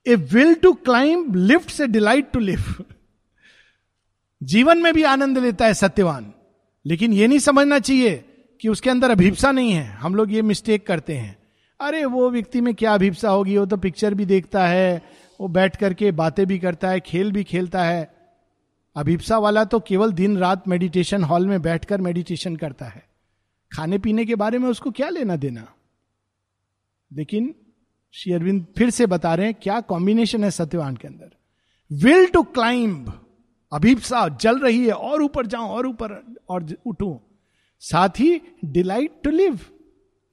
[0.08, 2.86] A will to climb lift से डिलाइट टू लिव
[4.46, 6.34] जीवन में भी आनंद लेता है सत्यवान।
[6.86, 8.26] लेकिन यह नहीं समझना चाहिए
[8.62, 11.38] कि उसके अंदर अभिप्सा नहीं है। हम लोग ये मिस्टेक करते हैं।
[11.82, 13.58] अरे, वो व्यक्ति में क्या अभिप्सा होगी?
[13.58, 15.02] वो तो पिक्चर भी देखता है,
[15.42, 18.16] वो बैठ करके बातें भी करता है, खेल भी खेलता है।
[18.96, 23.04] अभिप्सा वाला तो केवल दिन रात मेडिटेशन हॉल में बैठकर मेडिटेशन करता है।
[23.74, 25.74] खाने पीने के बारे में उसको क्या लेना देना?
[27.14, 27.56] लेकिन
[28.14, 31.32] श्री अरविंद फिर से बता रहे हैं, क्या कॉम्बिनेशन है सत्यवान के अंदर?
[31.92, 33.22] विल टू क्लाइंब
[33.72, 37.18] अभिप्सा जल रही है, और ऊपर जाऊँ, और ऊपर, और उठूं।
[37.80, 39.60] साथ ही डिलाइट टू लिव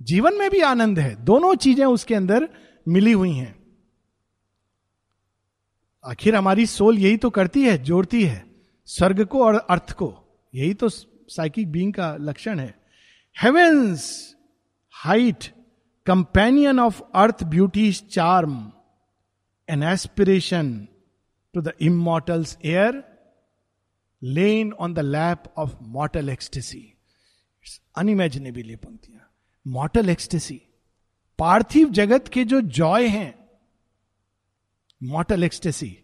[0.02, 2.48] जीवन में भी आनंद है। दोनों चीज़ें उसके अंदर
[2.88, 3.62] मिली हुई हैं।
[6.04, 8.44] आखिर हमारी सोल यही तो करती है, जोड़ती है।
[8.86, 10.14] स्वर्ग को और अर्थ को।
[10.54, 12.74] यही तो साइकिक बींग का लक्षण है।
[13.42, 14.34] Heaven's
[14.90, 15.44] height
[16.06, 18.72] companion of earth beauty charm
[19.68, 20.88] an aspiration
[21.54, 23.11] to the immortals air
[24.22, 26.82] lain on the lap of mortal ecstasy
[27.96, 29.28] unimaginable ये पंक्तियाँ
[29.66, 30.60] मॉटल एक्सटेसी
[31.38, 33.34] पार्थिव जगत के जो जॉय हैं
[35.00, 35.96] मॉटल एक्सटेसी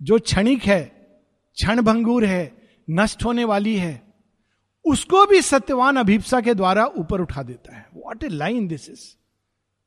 [0.00, 2.44] जो क्षणिक है क्षण भंगूर है
[2.88, 3.94] नष्ट होने वाली है
[4.84, 9.06] उसको भी सत्यवान अभिप्सा के द्वारा ऊपर उठा देता है what a line this is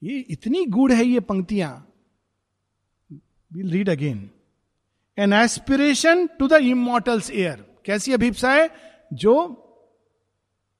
[0.01, 1.71] ये इतनी गुड़ है ये पंक्तियाँ
[3.51, 4.29] read again
[5.17, 8.69] an aspiration to the immortals air कैसी अभिप्सा है?
[9.13, 9.34] जो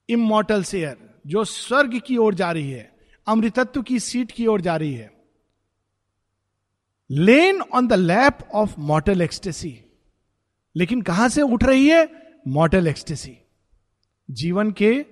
[0.08, 4.76] इमोटल्स एयर जो स्वर्ग की ओर जा रही है, अमृतत्व की सीट की ओर जा
[4.76, 5.10] रही है।
[7.10, 9.78] Lain on the lap of mortal ecstasy
[10.76, 12.08] लेकिन कहाँ से उठ रही है?
[12.48, 13.36] मॉटल एक्सटेसी
[14.30, 15.04] जीवन के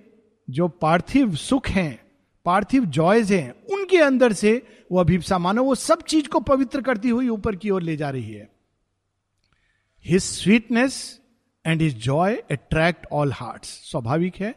[0.50, 2.00] जो पार्थिव सुख हैं,
[2.44, 7.09] पार्थिव जॉयज हैं, उनके अंदर से वो अभिप्सा, मानो वो सब चीज़ को पवित्र करती
[7.09, 8.59] हुई ऊपर की ओर ले जा रही है।
[10.04, 11.20] His sweetness
[11.64, 14.54] and his joy attract all heart स्वाभाविक है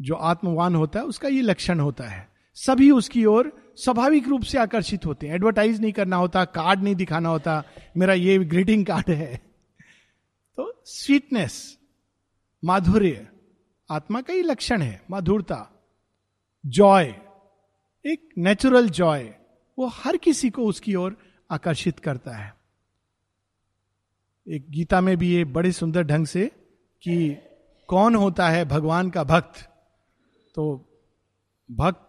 [0.00, 4.58] जो आत्मवान होता है उसका ये लक्षण होता है सभी उसकी ओर स्वाभाविक रूप से
[4.58, 7.62] आकर्षित होते हैं एडवर्टाइज नहीं करना होता कार्ड नहीं दिखाना होता
[7.96, 9.36] मेरा ये ग्रीटिंग कार्ड है
[10.58, 11.56] तो स्वीटनेस
[12.62, 13.26] माधुर्य
[13.90, 15.60] आत्मा का ही लक्षण है माधुरता
[16.64, 17.14] जॉय
[18.04, 19.24] एक नेचुरल जॉय
[19.78, 21.16] वो हर किसी को उसकी ओर
[21.50, 22.55] आकर्षित करता है
[24.46, 26.46] एक गीता में भी ये बड़े सुंदर ढंग से
[27.02, 27.36] कि
[27.88, 29.68] कौन होता है भगवान का भक्त?
[30.54, 30.84] तो
[31.70, 32.02] भक्त,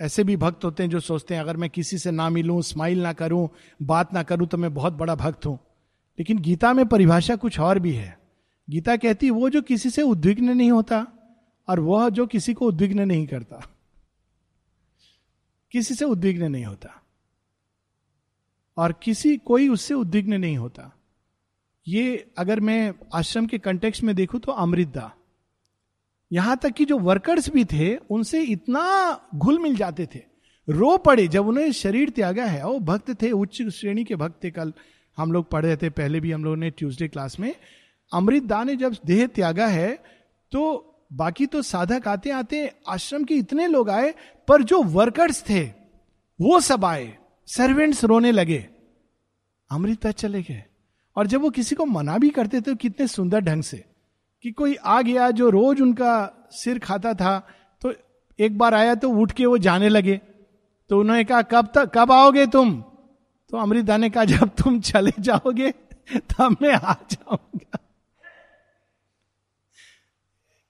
[0.00, 3.02] ऐसे भी भक्त होते हैं जो सोचते हैं, अगर मैं किसी से ना मिलूं स्माइल
[3.02, 3.48] ना करूँ,
[3.82, 5.58] बात ना करूँ तो मैं बहुत बड़ा भक्त हूँ।
[6.18, 8.18] लेकिन गीता में परिभाषा कुछ और भी है।
[8.70, 11.06] गीता कहती वो जो किसी से उद्विग्न नहीं होता,
[11.68, 13.62] और वह जो किसी को उद्विग्न नहीं करता,
[15.72, 17.02] किसी से उद्विग्न नहीं होता,
[18.76, 20.94] और किसी कोई उससे उद्विग्न नहीं होता।
[21.88, 25.12] ये अगर मैं आश्रम के कंटेक्स में देखूँ तो अमृतदा
[26.30, 28.82] यहाँ तक कि जो वर्कर्स भी थे, उनसे इतना
[29.34, 30.20] घुल मिल जाते थे।
[30.68, 34.50] रो पड़े जब उन्हें शरीर त्यागा है। वो भक्त थे, उच्च श्रेणी के भक्त थे।
[34.50, 34.72] कल
[35.18, 37.54] हम लोग पढ़ रहे थे, पहले भी हम लोगों ने ट्यूसडे क्लास में।
[38.12, 39.90] अमृत दा ने जब देह त्यागा है
[40.52, 44.14] तो बाकी तो साधक आते आते आश्रम के इतने लोग आए,
[44.48, 45.64] पर जो वर्कर्स थे,
[46.38, 47.12] वो सब आए।
[47.48, 48.66] सर्वेंट्स रोने लगे।
[49.70, 50.64] अमृता चले गए।
[51.18, 53.84] और जब वो किसी को मना भी करते थे कितने सुंदर ढंग से,
[54.44, 56.12] कि कोई आ गया जो रोज उनका
[56.52, 57.38] सिर खाता था
[57.82, 57.92] तो
[58.38, 60.16] एक बार आया तो उठ के वो जाने लगे।
[60.90, 62.72] तो उन्होंने कहा, कब तक कब आओगे तुम?
[63.52, 67.78] तो अमृता ने कहा, जब तुम चले जाओगे, तब मैं आ जाऊँगा।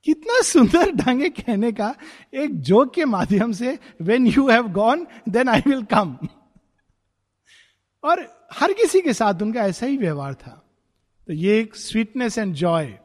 [0.06, 1.94] कितना सुंदर ढंग है कहने का।
[2.34, 6.16] एक जोक के माध्यम से when you have gone then I will come
[8.02, 10.64] और हर किसी के साथ उनका ऐसा ही व्यवहार था।
[11.26, 12.98] तो ये एक sweetness and joy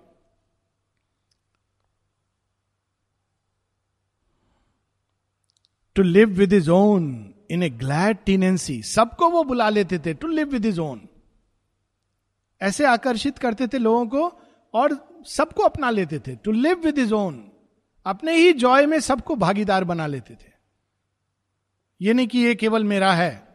[5.96, 10.28] to live with his own in a glad tenancy सबको वो बुला लेते थे to
[10.28, 11.10] live with his own
[12.62, 14.42] ऐसे आकर्षित करते थे लोगों को
[14.74, 17.52] और सबको अपना लेते थे। To live with his own
[18.06, 20.52] अपने ही जॉय में सबको भागीदार बना लेते थे।
[22.02, 23.48] ये नहीं कि ये केवल मेरा है।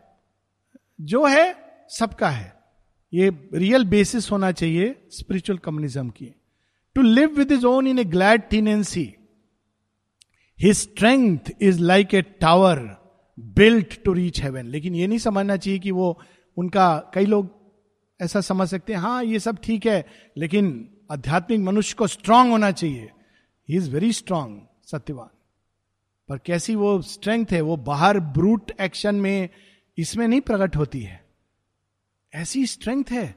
[1.00, 2.54] जो है सबका है।
[3.12, 6.34] ये रियल बेसिस होना चाहिए स्पिरिचुअल कम्युनिज्म की।
[6.94, 9.14] To live with his own in a glad tenancy
[10.60, 12.96] his strength is like a tower
[13.38, 16.20] built to reach heaven लेकिन ये नहीं समझना चाहिए कि वो,
[16.56, 17.58] उनका कई लोग
[18.20, 22.70] ऐसा समझ सकते हैं हाँ ये सब ठीक है, लेकिन आध्यात्मिक मनुष्य को स्ट्रांग होना
[22.70, 23.10] चाहिए।
[23.68, 25.28] He is very strong Satyavan.
[26.28, 29.48] पर कैसी वो स्ट्रेंथ है, वो बाहर ब्रूट एक्शन में
[29.98, 31.27] इसमें नहीं प्रकट होती है।
[32.34, 33.34] ऐसी स्ट्रेंथ है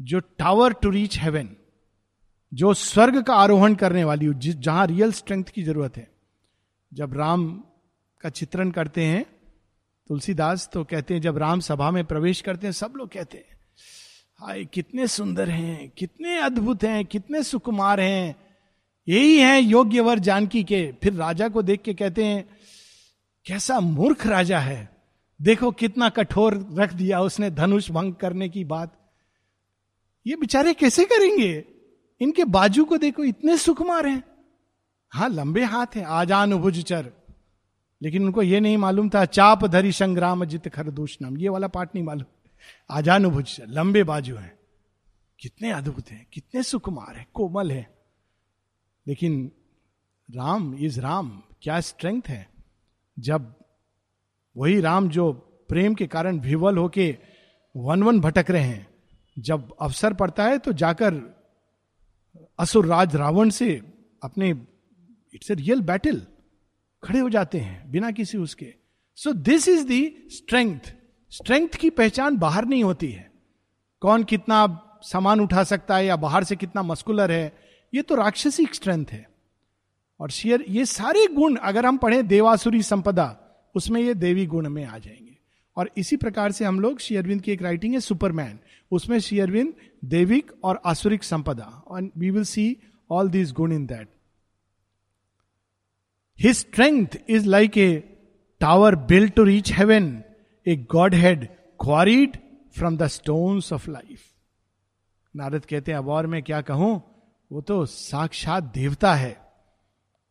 [0.00, 1.56] जो टावर टू रीच हेवन
[2.54, 6.10] जो स्वर्ग का आरोहण करने वाली हो, जिस जहाँ रियल स्ट्रेंथ की ज़रूरत है।
[6.94, 7.64] जब राम
[8.20, 9.26] का चित्रण करते हैं,
[10.08, 13.60] तुलसीदास तो कहते हैं, जब राम सभा में प्रवेश करते हैं, सब लोग कहते हैं,
[14.38, 18.36] हाय, कितने सुंदर हैं, कितने अद्भुत हैं, कितने सुकुमार हैं।
[19.08, 22.58] यही है योग्यवर जानकी के। फिर राजा को देख के कहते हैं,
[23.46, 24.99] कैसा मूर्ख राजा है।
[25.42, 29.10] देखो कितना कठोर रख दिया उसने धनुष भंग करने की बात।
[30.26, 31.64] ये बेचारे कैसे करेंगे?
[32.20, 34.22] इनके बाजू को देखो, इतने सुकुमार हैं।
[35.10, 37.12] हाँ लंबे हाथ हैं आजान चर।
[38.02, 40.90] लेकिन उनको ये नहीं मालूम था, चाप धरी संग्राम जित खर
[41.22, 42.24] नाम। ये वाला पार्ट नहीं मालूम।
[42.90, 44.58] आजान आजानुभुज लंबे बाजू हैं।
[45.40, 47.98] कितने अद्भुत हैं, कितने सुकुमार हैं कोमल है।
[49.06, 49.52] लेकिन
[50.30, 52.50] राम इज़ राम, क्या स्ट्रेंथ है?
[53.18, 53.54] जब
[54.56, 55.32] वही राम जो
[55.68, 57.16] प्रेम के कारण विवल होके
[57.74, 58.86] वन वन भटक रहे हैं।
[59.36, 61.14] जब अवसर पड़ता है तो जाकर
[62.58, 63.70] असुर राज रावण से
[64.22, 64.50] अपने
[65.34, 66.20] इट्स ए रियल बैटल
[67.02, 68.74] खड़े हो जाते हैं बिना किसी उसके।
[69.18, 70.92] So this is the strength
[71.32, 73.30] strength की पहचान बाहर नहीं होती है।
[74.02, 74.66] कौन कितना
[75.02, 77.52] सामान उठा सकता है या बाहर से कितना मस्कुलर है,
[77.92, 79.26] ये तो राक्षसी स्ट्रेंथ है।
[80.20, 83.36] और शेयर ये सारे गुण अगर हम पढ़ें देवासुरी संपदा
[83.74, 85.36] उसमें ये देवी गुण में आ जाएँगे।
[85.76, 88.58] और इसी प्रकार से हम लोग शेयरविंद की एक राइटिंग है सुपरमैन
[88.90, 92.76] उसमें शेयरविंद देविक और आसुरिक संपदा। और we will see
[93.10, 94.08] all these गुण in that
[96.40, 97.96] his strength is like a
[98.60, 100.22] tower build to reach heaven
[100.66, 100.76] a
[101.14, 101.48] godhead
[101.80, 102.36] quarried
[102.72, 104.22] from the stones of life
[105.36, 107.02] Narad कहते हैं, अब और मैं क्या कहूँ?
[107.52, 109.52] वो तो साक्षात देवता है।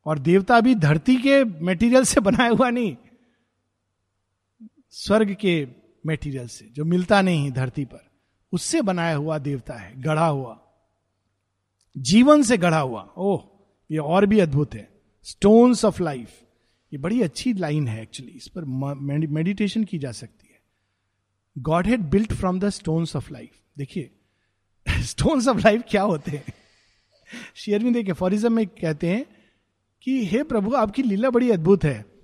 [0.05, 2.97] और देवता भी धरती के मेटीरियल से बनाया हुआ नहीं।
[4.89, 5.67] स्वर्ग के
[6.05, 8.09] मेटीरियल से, जो मिलता नहीं धरती पर,
[8.51, 10.65] उससे बनाया हुआ देवता है, गढ़ा हुआ।
[11.97, 13.43] जीवन से गढ़ा हुआ। ओह,
[13.91, 16.41] ये और भी अद्भुत है। स्टोन्स ऑफ़ लाइफ
[16.93, 18.61] ये बड़ी अच्छी लाइन है एक्चुअली इस पर
[19.29, 20.61] मेडिटेशन की जा सकती है।
[21.87, 24.11] Godhead built from the stones of life देखिए
[24.89, 26.45] स्टोन्स ऑफ़ लाइफ क्या होते हैं?
[27.55, 29.25] शेयरविंद एक एफोरिज्म में कहते हैं
[30.01, 32.18] कि, हे प्रभु, आपकी लीला बड़ी अद्भुत है।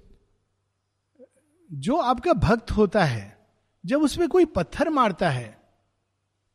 [1.70, 3.38] जो आपका भक्त होता है,
[3.86, 5.58] जब उसमें कोई पत्थर मारता है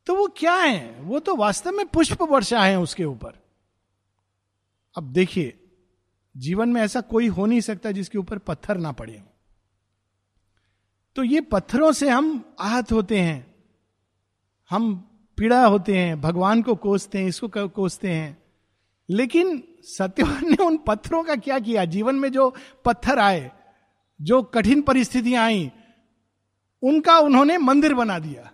[0.07, 0.99] तो वो क्या है?
[0.99, 3.33] वो तो वास्तव में पुष्प वर्षा है उसके ऊपर।
[4.95, 5.57] अब देखिए,
[6.37, 9.23] जीवन में ऐसा कोई हो नहीं सकता जिसके ऊपर पत्थर ना पड़े
[11.15, 13.55] तो ये पत्थरों से हम आहत होते हैं।
[14.69, 14.93] हम
[15.37, 18.37] पीड़ा होते हैं, भगवान को कोसते हैं, इसको कोसते हैं।
[19.09, 21.85] लेकिन सत्यवान ने उन पत्थरों का क्या किया?
[21.85, 22.53] जीवन में जो
[22.85, 23.51] पत्थर आए
[24.21, 25.69] जो कठिन परिस्थितियाँ आई,
[26.83, 28.51] उनका उन्होंने मंदिर बना दिया।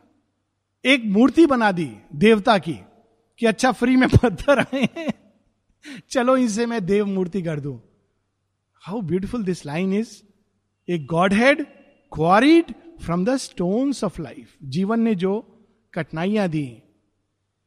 [0.86, 2.78] एक मूर्ति बना दी देवता की,
[3.41, 5.11] कि अच्छा फ्री में पत्थर आए
[6.09, 7.80] चलो इनसे मैं देव मूर्ति कर दू।
[8.84, 10.15] How beautiful this line is
[10.88, 10.97] a
[11.34, 11.65] godhead
[12.11, 15.34] quarried from the stones of life जीवन ने जो
[15.93, 16.68] कठिनाइयाँ दी,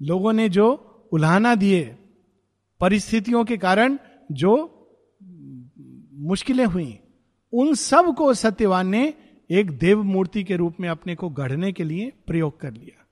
[0.01, 0.67] लोगों ने जो
[1.13, 1.83] उल्हाना दिए,
[2.81, 3.99] परिस्थितियों के कारण
[4.33, 4.53] जो
[6.29, 6.99] मुश्किलें हुई।
[7.53, 9.15] उन सबको सत्यवान ने
[9.51, 13.07] एक देव मूर्ति के रूप में अपने को गढ़ने के लिए प्रयोग कर लिया।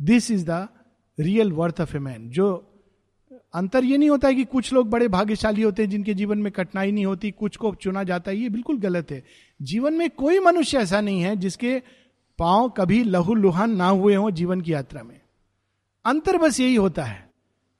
[0.00, 0.68] This is the
[1.18, 2.68] real worth of a man जो
[3.54, 6.52] अंतर ये नहीं होता है कि कुछ लोग बड़े भाग्यशाली होते हैं जिनके जीवन में
[6.52, 9.22] कठिनाई नहीं होती, कुछ को चुना जाता है, ये बिल्कुल गलत है।
[9.62, 11.82] जीवन में कोई मनुष्य ऐसा नहीं है जिसके
[12.38, 15.20] पाँव कभी लहू लुहान ना हुए हों जीवन की यात्रा में।
[16.04, 17.30] अंतर बस यही होता है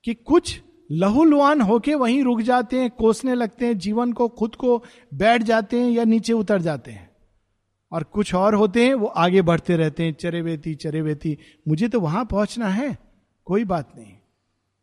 [0.04, 0.60] कि कुछ
[0.92, 4.84] लहू लुहान होके वहीं रुक जाते हैं, कोसने लगते हैं, जीवन को, खुद को
[5.14, 7.10] बैठ जाते हैं या नीचे उतर जाते हैं।
[7.92, 11.38] और कुछ और होते हैं, वो आगे बढ़ते रहते हैं, चरे बेती चरे बेती
[11.68, 12.98] मुझे तो वहाँ पहुँचना है,
[13.44, 14.12] कोई बात नहीं।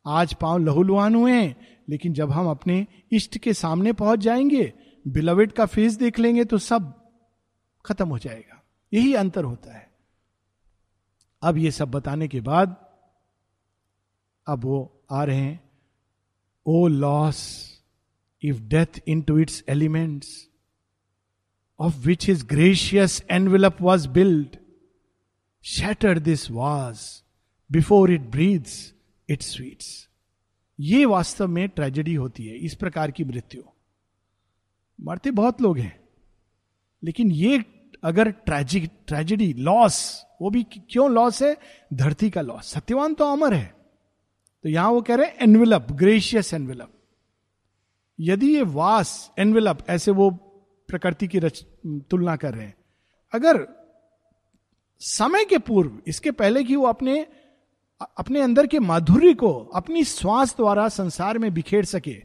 [0.08, 1.56] आज पाँव लहूलुहान हुए हैं,
[1.90, 4.74] लेकिन जब हम अपने इष्ट के सामने पहुँच जाएँगे
[5.08, 7.12] बिलवेट का फेस देख लेंगे तो सब
[7.86, 9.90] खत्म हो जाएगा। यही अंतर होता है।
[11.42, 12.76] अब ये सब बताने के बाद,
[14.48, 15.69] अब वो आ रहे हैं
[16.66, 17.40] O loss
[18.42, 20.48] if death into its elements
[21.80, 24.58] of which his gracious envelope was build
[25.66, 27.02] shatter this vase
[27.70, 28.94] before it breathes
[29.30, 30.08] it sweets
[30.80, 33.62] ये वास्तव में ट्रेजेडी होती है, इस प्रकार की मृत्यु।
[35.00, 36.00] मरते बहुत लोग हैं,
[37.04, 37.64] लेकिन ये
[38.04, 41.56] अगर ट्रेजिक ट्रेजेडी लॉस वो भी क्यों लॉस है?
[41.94, 43.79] धरती का लॉस सत्यवान तो अमर है।
[44.64, 46.92] तो यहाँ वो कह रहे हैं एनवेलप ग्रेशियस एनवेलप
[48.20, 50.30] यदि ये वास एनवेलप ऐसे वो
[50.90, 51.66] प्रकृति की रच,
[52.10, 52.76] तुलना कर रहे हैं।
[53.34, 53.68] अगर
[55.02, 57.26] समय के पूर्व, इसके पहले कि वो अपने
[58.18, 62.16] अपने अंदर के माधुर्य को, अपनी श्वास द्वारा संसार में बिखेर सके,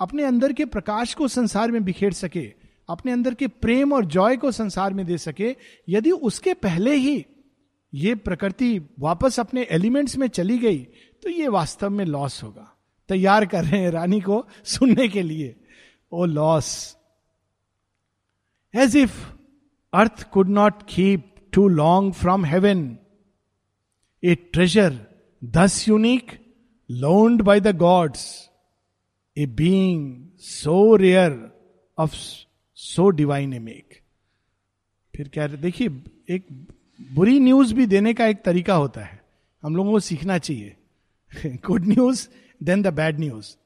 [0.00, 2.52] अपने अंदर के प्रकाश को संसार में बिखेर सके,
[2.88, 5.56] अपने अंदर के प्रेम और जॉय को संसार में दे सके,
[5.88, 7.24] यदि उसके पहले ही
[7.94, 10.86] ये प्रकृति वापस अपने एलिमेंट्स में चली गई
[11.22, 12.76] तो ये वास्तव में लॉस होगा।
[13.08, 15.56] तैयार कर रहे हैं रानी को सुनने के लिए।
[16.12, 16.96] O loss
[18.74, 19.30] as if
[19.94, 22.98] earth could not keep too long from heaven
[24.24, 25.06] a treasure
[25.44, 26.42] thus unique
[26.90, 28.22] loaned by the gods,
[29.38, 30.00] a being
[30.38, 31.36] so rare
[31.98, 32.12] of
[32.76, 33.94] so divine a make.
[35.16, 35.88] फिर कह रहे देखिए
[36.30, 36.66] एक
[37.14, 39.24] बुरी न्यूज़ भी देने का एक तरीका होता है।
[39.62, 40.76] हम लोगों को सीखना चाहिए।
[41.46, 42.28] Good news
[42.62, 43.56] then the bad news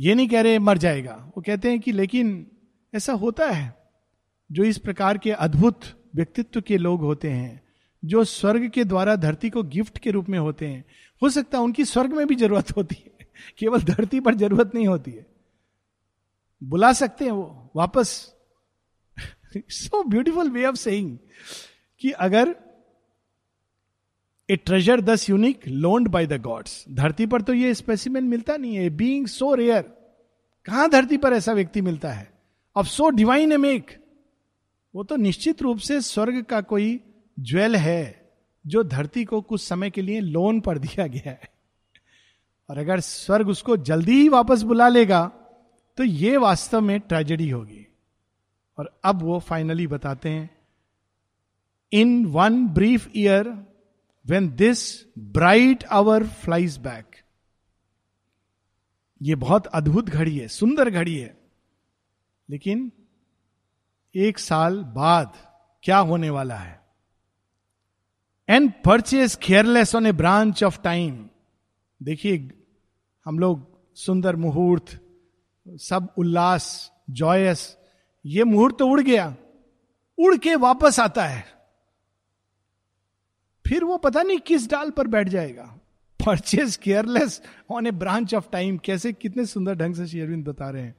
[0.00, 2.50] ये नहीं कह रहे मर जाएगा। वो कहते हैं कि लेकिन
[2.94, 3.90] ऐसा होता है
[4.52, 5.80] जो इस प्रकार के अद्भुत
[6.14, 7.62] व्यक्तित्व के लोग होते हैं,
[8.04, 10.84] जो स्वर्ग के द्वारा धरती को गिफ्ट के रूप में होते हैं।
[11.22, 13.26] हो सकता है उनकी स्वर्ग में भी ज़रूरत होती है,
[13.58, 15.26] केवल धरती पर ज़रूरत नहीं होती है।
[16.62, 18.34] बुला सकते हैं वो, वापस।
[19.56, 21.18] So beautiful way of saying
[22.00, 22.67] कि अगर
[24.48, 28.76] a treasure thus unique loaned by the gods धरती पर तो ये स्पेसिमेन मिलता नहीं
[28.76, 29.82] है। बीइंग सो रेयर
[30.66, 32.30] कहाँ धरती पर ऐसा व्यक्ति मिलता है?
[32.76, 33.90] अब सो डिवाइन ए मेक
[34.94, 37.00] वो तो निश्चित रूप से स्वर्ग का कोई
[37.38, 38.30] ज्वेल है,
[38.64, 41.50] जो धरती को कुछ समय के लिए लोन पर दिया गया है।
[42.68, 45.26] और अगर स्वर्ग उसको जल्दी ही वापस बुला लेगा
[45.98, 47.86] तो ये वास्तव में ट्रेजेडी होगी।
[48.78, 50.50] और अब वो फाइनली बताते हैं
[51.92, 53.48] in one brief year
[54.28, 57.16] when this bright hour flies back
[59.22, 61.38] ये बहुत अद्भुत घड़ी है, सुंदर घड़ी है।
[62.50, 62.92] लेकिन
[64.16, 65.32] एक साल बाद
[65.82, 66.86] क्या होने वाला है?
[68.48, 71.28] And perches careless on a branch of time
[72.02, 72.50] देखिए,
[73.24, 75.00] हम लोग सुंदर मुहूर्त,
[75.68, 77.78] सब उल्लास जॉयस
[78.26, 79.36] ये मुहूर्त तो उड़ गया।
[80.18, 81.57] उड़ के वापस आता है।
[83.68, 85.78] फिर वो पता नहीं किस डाल पर बैठ जाएगा।
[86.26, 90.82] Perched careless on a branch of time कैसे कितने सुंदर ढंग से शेयरविंद बता रहे
[90.82, 90.96] हैं।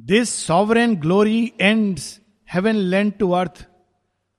[0.00, 1.98] This sovereign glory and
[2.56, 3.64] heaven lent to earth,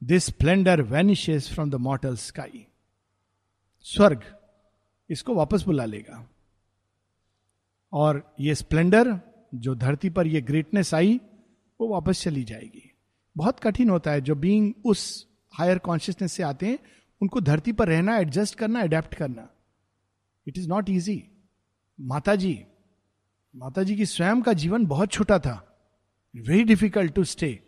[0.04, 2.58] this splendor vanishes from the mortal sky.
[3.82, 4.38] स्वर्ग
[5.10, 6.30] इसको वापस बुला लेगा।
[7.94, 9.20] और ये स्प्लेंडर
[9.56, 11.20] जो धरती पर ये ग्रेटनेस आई
[11.82, 12.91] वो वापस चली जाएगी।
[13.38, 16.80] बहुत कठिन होता है जो बींग उस हायर कॉन्शियसनेस से आते हैं,
[17.22, 19.50] उनको धरती पर रहना एडजस्ट करना अडेप्ट करना।
[20.48, 21.24] इट इज़ नॉट इजी
[22.02, 22.66] माता जी
[23.56, 25.68] माता जी की स्वयं का जीवन बहुत छोटा था।
[26.36, 27.60] वेरी डिफ़िकल्ट टू स्टे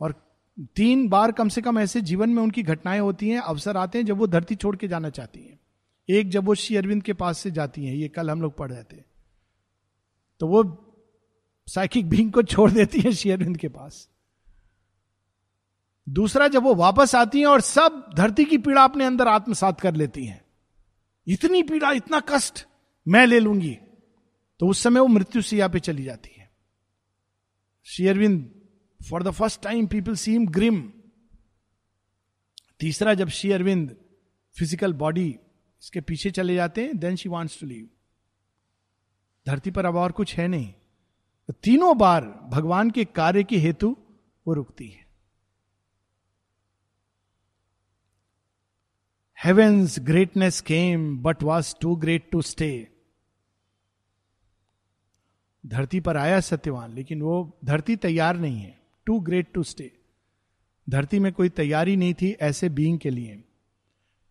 [0.00, 0.36] और
[0.76, 4.06] तीन बार कम से कम ऐसे जीवन में उनकी घटनाएँ होती हैं, अवसर आते हैं
[4.06, 5.60] जब वो धरती छोड़ के जाना चाहती हैं।
[6.08, 8.72] एक जब वो श्री अरविंद के पास से जाती हैं, ये कल हम लोग पढ़
[8.72, 9.02] रहे थे।
[10.40, 10.86] तो वो
[11.66, 14.08] साइकिक बींग को छोड़ देती है श्री अरविंद के पास।
[16.10, 19.94] दूसरा, जब वो वापस आती हैं और सब धरती की पीड़ा अपने अंदर आत्मसात कर
[19.94, 20.40] लेती हैं।
[21.26, 22.66] इतनी पीड़ा, इतना कष्ट
[23.06, 23.76] मैं ले लूँगी।
[24.60, 26.50] तो उस समय वो मृत्यु सिया पे चली जाती है।
[27.86, 28.50] शेयरविंद
[29.00, 30.80] for the first time people seem grim
[32.80, 33.96] तीसरा, जब श्री अरविंद
[34.56, 35.28] फ़िज़िकल बॉडी
[35.82, 37.88] इसके पीछे चले जाते हैं then she wants to leave
[39.46, 40.72] धरती पर अब और कुछ है नहीं।
[41.48, 43.96] तो तीनों बार भगवान के कार्य के हेतु
[44.46, 45.04] वो रुकती है।
[49.44, 52.88] Heaven's greatness came but was too great to stay
[55.64, 59.90] धरती पर आया सत्यवान, लेकिन वो धरती तैयार नहीं है टू ग्रेट टू स्टे
[60.86, 63.42] धरती में कोई तैयारी नहीं थी ऐसे बीइंग के लिए.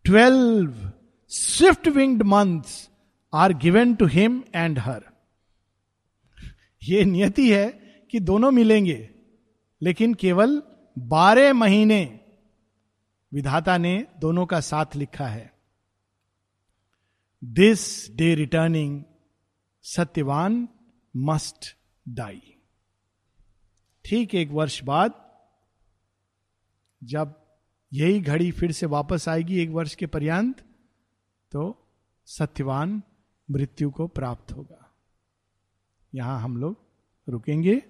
[0.04, 0.90] Twelve
[1.30, 2.88] swift winged months
[3.32, 5.04] are given to him and her
[6.82, 7.68] ये नियति है
[8.12, 9.08] कि दोनों मिलेंगे,
[9.82, 10.60] लेकिन केवल
[10.96, 12.19] बारह महीने
[13.32, 15.52] विधाता ने दोनों का साथ लिखा है।
[17.44, 19.02] This day returning
[19.82, 20.68] Satyavan
[21.16, 21.76] must
[22.08, 22.42] die
[24.04, 25.12] ठीक एक वर्ष बाद,
[27.04, 27.34] जब
[27.92, 30.60] यही घड़ी फिर से वापस आएगी एक वर्ष के पर्यंत
[31.52, 31.62] तो
[32.26, 33.02] सत्यवान
[33.50, 34.92] मृत्यु को प्राप्त होगा।
[36.14, 36.76] यहाँ हम लोग
[37.28, 37.82] रुकेंगे।